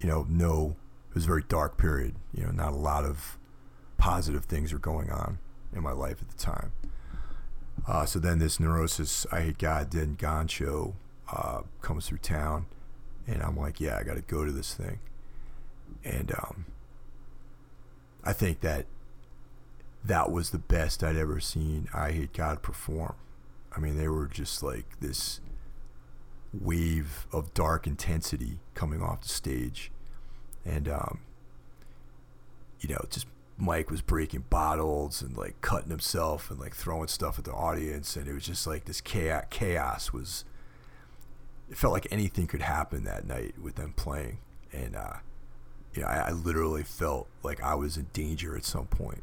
you 0.00 0.08
know, 0.08 0.26
no 0.28 0.76
it 1.08 1.14
was 1.14 1.24
a 1.24 1.28
very 1.28 1.44
dark 1.48 1.78
period. 1.78 2.16
You 2.34 2.44
know, 2.44 2.50
not 2.50 2.72
a 2.72 2.76
lot 2.76 3.04
of 3.04 3.38
positive 3.96 4.44
things 4.44 4.72
were 4.72 4.78
going 4.78 5.10
on 5.10 5.38
in 5.72 5.82
my 5.82 5.92
life 5.92 6.18
at 6.20 6.28
the 6.28 6.36
time. 6.36 6.72
Uh, 7.86 8.04
so 8.04 8.18
then 8.18 8.38
this 8.38 8.58
neurosis, 8.58 9.26
Eyehategod, 9.30 9.92
then 9.92 10.14
Gone 10.14 10.48
show 10.48 10.94
uh, 11.32 11.62
comes 11.82 12.08
through 12.08 12.18
town, 12.18 12.66
and 13.26 13.42
I'm 13.42 13.56
like, 13.56 13.80
yeah, 13.80 13.96
I 13.96 14.02
got 14.02 14.14
to 14.14 14.22
go 14.22 14.44
to 14.44 14.52
this 14.52 14.74
thing. 14.74 14.98
And 16.04 16.32
um, 16.32 16.66
I 18.24 18.32
think 18.32 18.60
that 18.60 18.86
that 20.04 20.30
was 20.30 20.50
the 20.50 20.58
best 20.58 21.04
I'd 21.04 21.16
ever 21.16 21.40
seen 21.40 21.88
Eyehategod 21.92 22.62
perform. 22.62 23.14
I 23.76 23.80
mean, 23.80 23.96
they 23.96 24.08
were 24.08 24.26
just 24.26 24.62
like 24.62 25.00
this 25.00 25.40
wave 26.60 27.26
of 27.32 27.54
dark 27.54 27.86
intensity 27.86 28.58
coming 28.74 29.02
off 29.02 29.22
the 29.22 29.28
stage. 29.28 29.90
And, 30.64 30.88
um, 30.88 31.20
you 32.80 32.88
know, 32.88 33.04
just 33.10 33.26
Mike 33.56 33.90
was 33.90 34.00
breaking 34.00 34.44
bottles 34.50 35.22
and 35.22 35.36
like 35.36 35.60
cutting 35.60 35.90
himself 35.90 36.50
and 36.50 36.58
like 36.58 36.74
throwing 36.74 37.08
stuff 37.08 37.38
at 37.38 37.44
the 37.44 37.52
audience. 37.52 38.16
And 38.16 38.28
it 38.28 38.32
was 38.32 38.44
just 38.44 38.66
like 38.66 38.84
this 38.84 39.00
chaos, 39.00 39.44
chaos 39.50 40.12
was, 40.12 40.44
it 41.70 41.76
felt 41.76 41.92
like 41.92 42.06
anything 42.10 42.46
could 42.46 42.62
happen 42.62 43.04
that 43.04 43.26
night 43.26 43.54
with 43.60 43.76
them 43.76 43.92
playing. 43.96 44.38
And, 44.72 44.96
uh, 44.96 45.14
you 45.94 46.02
know, 46.02 46.08
I, 46.08 46.28
I 46.28 46.30
literally 46.32 46.82
felt 46.82 47.28
like 47.42 47.62
I 47.62 47.74
was 47.74 47.96
in 47.96 48.06
danger 48.12 48.56
at 48.56 48.64
some 48.64 48.86
point 48.86 49.22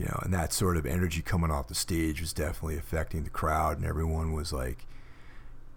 you 0.00 0.06
know, 0.06 0.18
and 0.22 0.32
that 0.32 0.50
sort 0.50 0.78
of 0.78 0.86
energy 0.86 1.20
coming 1.20 1.50
off 1.50 1.68
the 1.68 1.74
stage 1.74 2.22
was 2.22 2.32
definitely 2.32 2.78
affecting 2.78 3.22
the 3.22 3.28
crowd, 3.28 3.76
and 3.76 3.86
everyone 3.86 4.32
was 4.32 4.50
like 4.50 4.86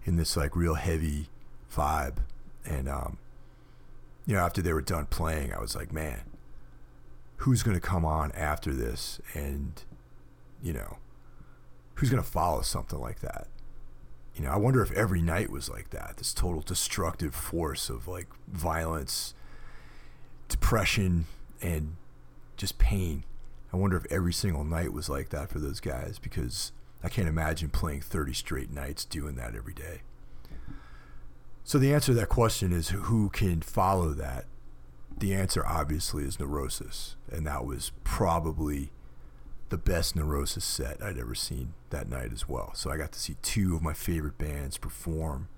in 0.04 0.16
this 0.16 0.36
like 0.36 0.56
real 0.56 0.74
heavy 0.74 1.28
vibe. 1.74 2.18
And 2.64 2.88
um, 2.88 3.18
you 4.26 4.34
know, 4.34 4.40
after 4.40 4.62
they 4.62 4.72
were 4.72 4.82
done 4.82 5.06
playing, 5.06 5.52
I 5.52 5.60
was 5.60 5.74
like, 5.74 5.92
man, 5.92 6.22
who's 7.38 7.62
gonna 7.62 7.80
come 7.80 8.04
on 8.04 8.32
after 8.32 8.72
this, 8.72 9.20
and 9.34 9.82
you 10.62 10.72
know, 10.72 10.98
who's 11.94 12.10
gonna 12.10 12.22
follow 12.22 12.62
something 12.62 13.00
like 13.00 13.20
that? 13.20 13.48
You 14.34 14.44
know, 14.44 14.50
I 14.50 14.56
wonder 14.56 14.82
if 14.82 14.90
every 14.92 15.22
night 15.22 15.50
was 15.50 15.68
like 15.68 15.90
that. 15.90 16.16
This 16.16 16.34
total 16.34 16.60
destructive 16.60 17.34
force 17.34 17.88
of 17.88 18.08
like 18.08 18.26
violence, 18.48 19.34
depression, 20.48 21.26
and 21.62 21.96
just 22.56 22.78
pain 22.78 23.24
I 23.74 23.76
wonder 23.76 23.96
if 23.96 24.06
every 24.08 24.32
single 24.32 24.62
night 24.62 24.92
was 24.92 25.08
like 25.08 25.30
that 25.30 25.48
for 25.48 25.58
those 25.58 25.80
guys 25.80 26.20
because 26.22 26.70
I 27.04 27.08
can't 27.10 27.28
imagine 27.28 27.68
playing 27.68 28.00
30 28.00 28.32
straight 28.32 28.72
nights 28.72 29.04
doing 29.04 29.36
that 29.36 29.54
every 29.54 29.74
day. 29.74 30.00
So 31.62 31.78
the 31.78 31.92
answer 31.92 32.12
to 32.12 32.20
that 32.20 32.30
question 32.30 32.72
is 32.72 32.88
who 32.88 33.28
can 33.28 33.60
follow 33.60 34.10
that? 34.14 34.46
The 35.16 35.34
answer 35.34 35.64
obviously 35.66 36.24
is 36.24 36.40
Neurosis, 36.40 37.16
and 37.30 37.46
that 37.46 37.64
was 37.64 37.92
probably 38.04 38.90
the 39.68 39.76
best 39.76 40.16
Neurosis 40.16 40.64
set 40.64 41.02
I'd 41.02 41.18
ever 41.18 41.34
seen 41.34 41.74
that 41.90 42.08
night 42.08 42.32
as 42.32 42.48
well. 42.48 42.72
So 42.74 42.90
I 42.90 42.96
got 42.96 43.12
to 43.12 43.18
see 43.20 43.36
two 43.42 43.76
of 43.76 43.82
my 43.82 43.92
favorite 43.92 44.38
bands 44.38 44.78
perform 44.78 45.48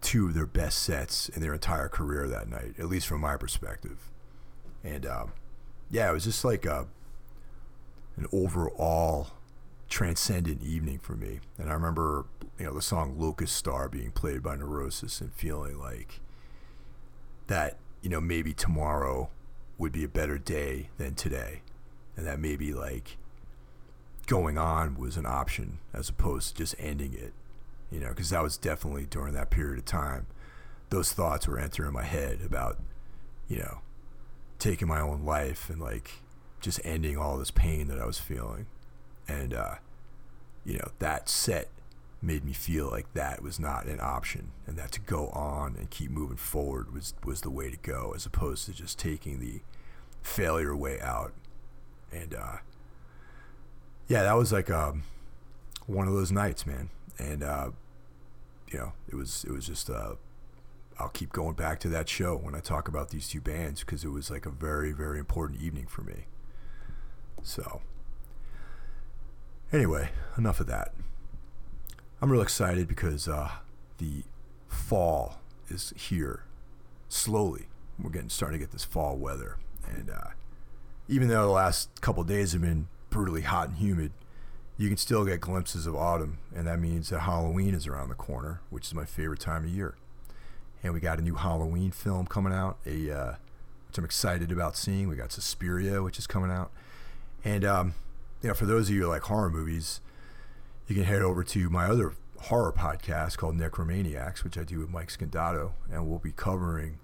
two 0.00 0.28
of 0.28 0.34
their 0.34 0.46
best 0.46 0.82
sets 0.82 1.28
in 1.28 1.42
their 1.42 1.52
entire 1.52 1.88
career 1.88 2.26
that 2.28 2.48
night, 2.48 2.74
at 2.78 2.86
least 2.86 3.06
from 3.06 3.20
my 3.20 3.36
perspective. 3.36 4.10
And 4.82 5.04
um, 5.04 5.32
yeah, 5.90 6.10
it 6.10 6.14
was 6.14 6.24
just 6.24 6.44
like 6.44 6.64
a 6.64 6.88
an 8.16 8.26
overall 8.32 9.28
transcendent 9.90 10.62
evening 10.62 11.00
for 11.00 11.14
me. 11.14 11.40
And 11.58 11.68
I 11.68 11.74
remember, 11.74 12.24
you 12.58 12.64
know, 12.64 12.72
the 12.72 12.80
song 12.80 13.18
Locust 13.18 13.54
Star 13.54 13.88
being 13.88 14.12
played 14.12 14.42
by 14.42 14.56
Neurosis 14.56 15.20
and 15.20 15.34
feeling 15.34 15.78
like 15.78 16.20
that, 17.48 17.76
you 18.00 18.08
know, 18.08 18.20
maybe 18.20 18.54
tomorrow 18.54 19.28
would 19.76 19.92
be 19.92 20.04
a 20.04 20.08
better 20.08 20.38
day 20.38 20.88
than 20.96 21.14
today. 21.14 21.62
And 22.16 22.26
that 22.26 22.38
maybe 22.38 22.72
like 22.72 23.18
going 24.26 24.56
on 24.56 24.96
was 24.96 25.16
an 25.16 25.26
option 25.26 25.78
as 25.92 26.08
opposed 26.08 26.50
to 26.50 26.58
just 26.62 26.76
ending 26.78 27.12
it, 27.12 27.32
you 27.90 27.98
know, 27.98 28.10
because 28.10 28.30
that 28.30 28.42
was 28.42 28.56
definitely 28.56 29.06
during 29.06 29.34
that 29.34 29.50
period 29.50 29.78
of 29.78 29.84
time. 29.84 30.26
Those 30.90 31.12
thoughts 31.12 31.48
were 31.48 31.58
entering 31.58 31.92
my 31.92 32.04
head 32.04 32.40
about, 32.44 32.78
you 33.48 33.58
know, 33.58 33.80
taking 34.58 34.86
my 34.86 35.00
own 35.00 35.24
life 35.24 35.68
and 35.68 35.80
like 35.80 36.12
just 36.60 36.80
ending 36.84 37.16
all 37.16 37.38
this 37.38 37.50
pain 37.50 37.88
that 37.88 37.98
I 37.98 38.06
was 38.06 38.18
feeling. 38.18 38.66
And, 39.30 39.54
uh, 39.54 39.74
you 40.64 40.74
know, 40.74 40.90
that 40.98 41.28
set 41.28 41.68
made 42.22 42.44
me 42.44 42.52
feel 42.52 42.90
like 42.90 43.12
that 43.14 43.42
was 43.42 43.58
not 43.58 43.86
an 43.86 43.98
option 44.00 44.50
and 44.66 44.76
that 44.76 44.92
to 44.92 45.00
go 45.00 45.28
on 45.28 45.76
and 45.78 45.88
keep 45.88 46.10
moving 46.10 46.36
forward 46.36 46.92
was, 46.92 47.14
was 47.24 47.40
the 47.40 47.50
way 47.50 47.70
to 47.70 47.78
go 47.78 48.12
as 48.14 48.26
opposed 48.26 48.66
to 48.66 48.72
just 48.72 48.98
taking 48.98 49.40
the 49.40 49.60
failure 50.22 50.76
way 50.76 51.00
out. 51.00 51.32
And, 52.12 52.34
uh, 52.34 52.56
yeah, 54.08 54.24
that 54.24 54.36
was 54.36 54.52
like, 54.52 54.68
um, 54.70 55.04
one 55.86 56.08
of 56.08 56.14
those 56.14 56.32
nights, 56.32 56.66
man. 56.66 56.90
And, 57.18 57.42
uh, 57.42 57.70
you 58.70 58.78
know, 58.78 58.92
it 59.08 59.14
was, 59.14 59.44
it 59.44 59.52
was 59.52 59.66
just, 59.66 59.88
uh, 59.88 60.14
I'll 60.98 61.08
keep 61.08 61.32
going 61.32 61.54
back 61.54 61.80
to 61.80 61.88
that 61.88 62.08
show 62.08 62.36
when 62.36 62.54
I 62.54 62.60
talk 62.60 62.88
about 62.88 63.10
these 63.10 63.28
two 63.28 63.40
bands 63.40 63.80
because 63.80 64.04
it 64.04 64.10
was 64.10 64.30
like 64.30 64.44
a 64.44 64.50
very, 64.50 64.92
very 64.92 65.18
important 65.18 65.62
evening 65.62 65.86
for 65.86 66.02
me. 66.02 66.26
So, 67.42 67.80
anyway, 69.72 70.10
enough 70.36 70.60
of 70.60 70.66
that. 70.66 70.92
I'm 72.22 72.30
real 72.30 72.42
excited 72.42 72.86
because 72.86 73.28
uh, 73.28 73.50
the 73.98 74.24
fall 74.68 75.40
is 75.68 75.92
here 75.96 76.44
slowly. 77.08 77.66
We're 77.98 78.10
getting 78.10 78.28
starting 78.28 78.58
to 78.58 78.64
get 78.64 78.72
this 78.72 78.84
fall 78.84 79.16
weather, 79.16 79.56
and 79.86 80.10
uh, 80.10 80.30
even 81.08 81.28
though 81.28 81.42
the 81.42 81.52
last 81.52 82.00
couple 82.00 82.22
days 82.24 82.52
have 82.52 82.62
been 82.62 82.88
brutally 83.10 83.42
hot 83.42 83.68
and 83.68 83.78
humid, 83.78 84.12
you 84.78 84.88
can 84.88 84.96
still 84.96 85.24
get 85.24 85.40
glimpses 85.40 85.86
of 85.86 85.94
autumn, 85.94 86.38
and 86.54 86.66
that 86.66 86.80
means 86.80 87.10
that 87.10 87.20
Halloween 87.20 87.74
is 87.74 87.86
around 87.86 88.08
the 88.08 88.14
corner, 88.14 88.60
which 88.70 88.86
is 88.86 88.94
my 88.94 89.04
favorite 89.04 89.40
time 89.40 89.64
of 89.64 89.70
year. 89.70 89.96
And 90.82 90.94
we 90.94 91.00
got 91.00 91.18
a 91.18 91.22
new 91.22 91.34
Halloween 91.34 91.90
film 91.90 92.26
coming 92.26 92.54
out, 92.54 92.78
a 92.86 93.10
uh, 93.10 93.34
which 93.88 93.98
I'm 93.98 94.04
excited 94.04 94.50
about 94.50 94.76
seeing. 94.76 95.08
We 95.08 95.16
got 95.16 95.32
Suspiria, 95.32 96.02
which 96.02 96.18
is 96.18 96.26
coming 96.26 96.50
out, 96.50 96.70
and 97.44 97.64
um, 97.64 97.94
you 98.42 98.48
know, 98.48 98.54
for 98.54 98.66
those 98.66 98.88
of 98.88 98.94
you 98.94 99.02
who 99.02 99.08
like 99.08 99.22
horror 99.22 99.50
movies, 99.50 100.00
you 100.86 100.94
can 100.94 101.04
head 101.04 101.22
over 101.22 101.44
to 101.44 101.70
my 101.70 101.86
other 101.86 102.14
horror 102.42 102.72
podcast 102.72 103.36
called 103.36 103.56
Necromaniacs, 103.56 104.42
which 104.42 104.56
I 104.56 104.64
do 104.64 104.78
with 104.78 104.88
Mike 104.88 105.08
Scandato, 105.08 105.72
and 105.92 106.08
we'll 106.08 106.18
be 106.18 106.32
covering 106.32 106.98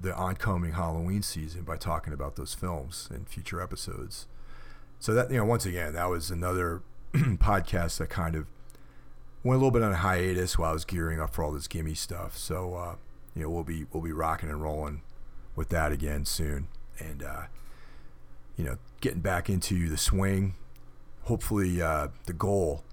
the 0.00 0.14
oncoming 0.14 0.72
Halloween 0.72 1.22
season 1.22 1.62
by 1.62 1.76
talking 1.76 2.12
about 2.12 2.36
those 2.36 2.54
films 2.54 3.08
in 3.14 3.24
future 3.26 3.60
episodes. 3.60 4.26
So 4.98 5.14
that 5.14 5.30
you 5.30 5.38
know, 5.38 5.44
once 5.44 5.66
again, 5.66 5.92
that 5.92 6.10
was 6.10 6.30
another 6.30 6.82
podcast 7.14 7.98
that 7.98 8.10
kind 8.10 8.34
of 8.34 8.46
went 9.42 9.56
a 9.56 9.58
little 9.58 9.70
bit 9.70 9.82
on 9.82 9.92
a 9.92 9.96
hiatus 9.96 10.58
while 10.58 10.70
I 10.70 10.74
was 10.74 10.84
gearing 10.84 11.20
up 11.20 11.34
for 11.34 11.44
all 11.44 11.52
this 11.52 11.68
gimme 11.68 11.94
stuff. 11.94 12.36
So 12.36 12.74
uh, 12.74 12.94
you 13.34 13.42
know, 13.42 13.50
we'll 13.50 13.64
be 13.64 13.86
we'll 13.92 14.02
be 14.02 14.12
rocking 14.12 14.50
and 14.50 14.60
rolling 14.60 15.02
with 15.54 15.68
that 15.70 15.92
again 15.92 16.24
soon, 16.24 16.68
and 16.98 17.22
uh, 17.22 17.42
you 18.56 18.64
know, 18.64 18.76
getting 19.00 19.20
back 19.20 19.48
into 19.48 19.88
the 19.88 19.96
swing. 19.96 20.54
Hopefully, 21.24 21.80
uh, 21.80 22.08
the 22.26 22.32
goal 22.32 22.84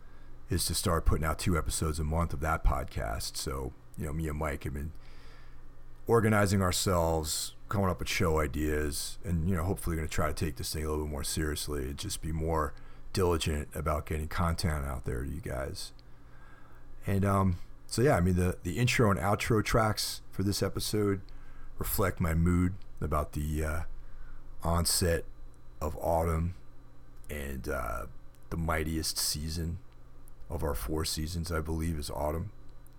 is 0.50 0.66
to 0.66 0.74
start 0.74 1.06
putting 1.06 1.26
out 1.26 1.40
two 1.40 1.58
episodes 1.58 2.00
a 2.00 2.04
month 2.04 2.34
of 2.34 2.40
that 2.42 2.64
podcast. 2.64 3.36
So, 3.38 3.74
you 3.98 4.06
know, 4.06 4.14
me 4.14 4.28
and 4.28 4.38
Mike 4.38 4.64
have 4.64 4.74
been 4.74 4.92
organizing 6.06 6.62
ourselves, 6.62 7.54
coming 7.68 7.90
up 7.90 8.00
with 8.00 8.08
show 8.08 8.40
ideas, 8.40 9.18
and, 9.26 9.50
you 9.50 9.56
know, 9.56 9.64
hopefully 9.64 9.96
going 9.96 10.08
to 10.08 10.14
try 10.14 10.28
to 10.28 10.34
take 10.34 10.56
this 10.56 10.74
thing 10.74 10.86
a 10.86 10.90
little 10.90 11.06
bit 11.06 11.12
more 11.12 11.24
seriously 11.24 11.84
and 11.84 11.98
just 11.98 12.22
be 12.22 12.32
more 12.32 12.74
diligent 13.12 13.68
about 13.76 14.06
getting 14.06 14.28
content 14.28 14.86
out 14.86 15.04
there 15.06 15.24
to 15.24 15.30
you 15.30 15.42
guys. 15.42 15.92
And, 17.06 17.26
um, 17.26 17.58
so 17.88 18.02
yeah, 18.02 18.16
I 18.16 18.22
mean, 18.22 18.36
the, 18.36 18.58
the 18.64 18.78
intro 18.78 19.10
and 19.10 19.20
outro 19.20 19.64
tracks 19.64 20.22
for 20.30 20.44
this 20.44 20.62
episode 20.62 21.22
reflect 21.78 22.20
my 22.20 22.34
mood 22.34 22.74
about 23.02 23.34
the 23.34 23.64
uh, 23.64 23.80
onset 24.64 25.26
of 25.82 25.98
autumn 26.02 26.56
and 27.30 27.68
uh, 27.68 28.06
the 28.50 28.58
mightiest 28.58 29.18
season 29.18 29.80
of 30.50 30.64
our 30.64 30.76
four 30.76 31.06
seasons, 31.06 31.52
I 31.52 31.60
believe, 31.60 31.98
is 31.98 32.10
autumn. 32.10 32.52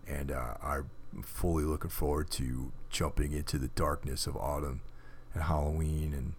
And 0.07 0.31
uh, 0.31 0.55
I'm 0.63 0.91
fully 1.23 1.65
looking 1.65 1.91
forward 1.91 2.31
to 2.33 2.73
jumping 2.91 3.33
into 3.33 3.59
the 3.59 3.69
darkness 3.69 4.27
of 4.27 4.37
autumn 4.37 4.81
and 5.35 5.45
Halloween 5.45 6.15
and 6.15 6.35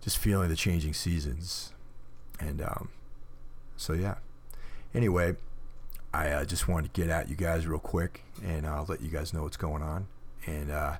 just 0.00 0.18
feeling 0.18 0.48
the 0.48 0.56
changing 0.56 0.94
seasons. 0.94 1.72
And 2.38 2.60
um, 2.60 2.90
so, 3.76 3.92
yeah. 3.92 4.16
Anyway, 4.94 5.36
I 6.12 6.30
uh, 6.30 6.44
just 6.44 6.68
wanted 6.68 6.94
to 6.94 7.00
get 7.00 7.10
at 7.10 7.28
you 7.28 7.36
guys 7.36 7.66
real 7.66 7.78
quick 7.78 8.22
and 8.42 8.66
I'll 8.66 8.86
let 8.88 9.00
you 9.00 9.10
guys 9.10 9.32
know 9.32 9.42
what's 9.42 9.56
going 9.56 9.82
on. 9.82 10.06
And 10.46 10.70
uh, 10.70 10.96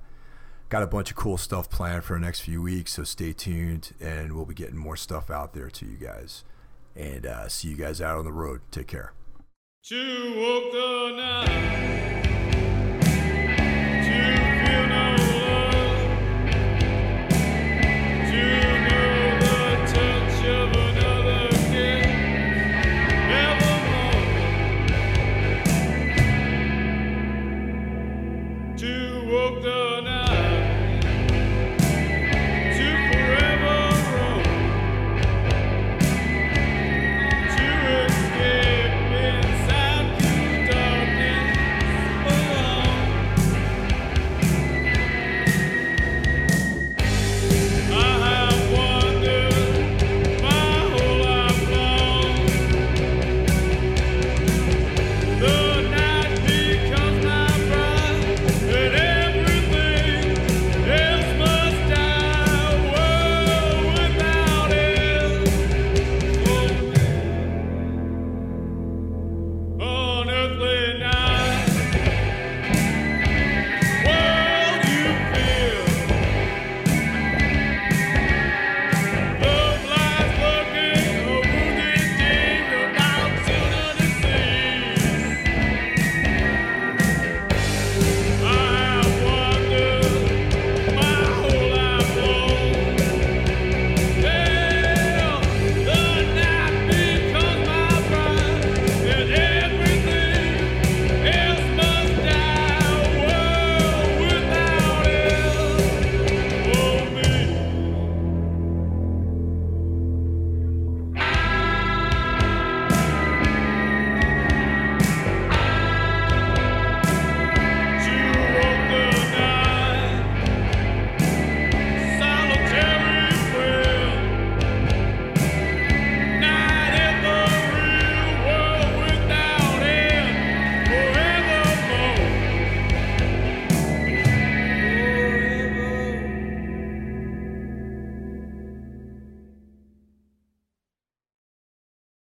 got 0.68 0.83
a 0.83 0.87
bunch 0.87 1.11
of 1.11 1.16
cool 1.16 1.37
stuff 1.37 1.70
planned 1.70 2.05
for 2.05 2.14
the 2.14 2.24
next 2.24 2.40
few 2.40 2.62
weeks, 2.62 2.94
so 2.94 3.05
stay 3.05 3.33
tuned, 3.33 3.92
and 4.00 4.33
we'll 4.33 4.44
be 4.44 4.55
getting 4.55 4.76
more 4.76 4.96
stuff 4.96 5.31
out 5.31 5.55
there 5.55 5.70
to 5.70 5.87
you 5.87 5.96
guys. 5.96 6.44
And 6.94 7.26
uh, 7.26 7.48
see 7.48 7.68
you 7.68 7.76
guys 7.76 8.00
out 8.00 8.18
on 8.18 8.24
the 8.24 8.33
road. 8.33 8.61
Take 8.70 8.87
care. 8.87 9.12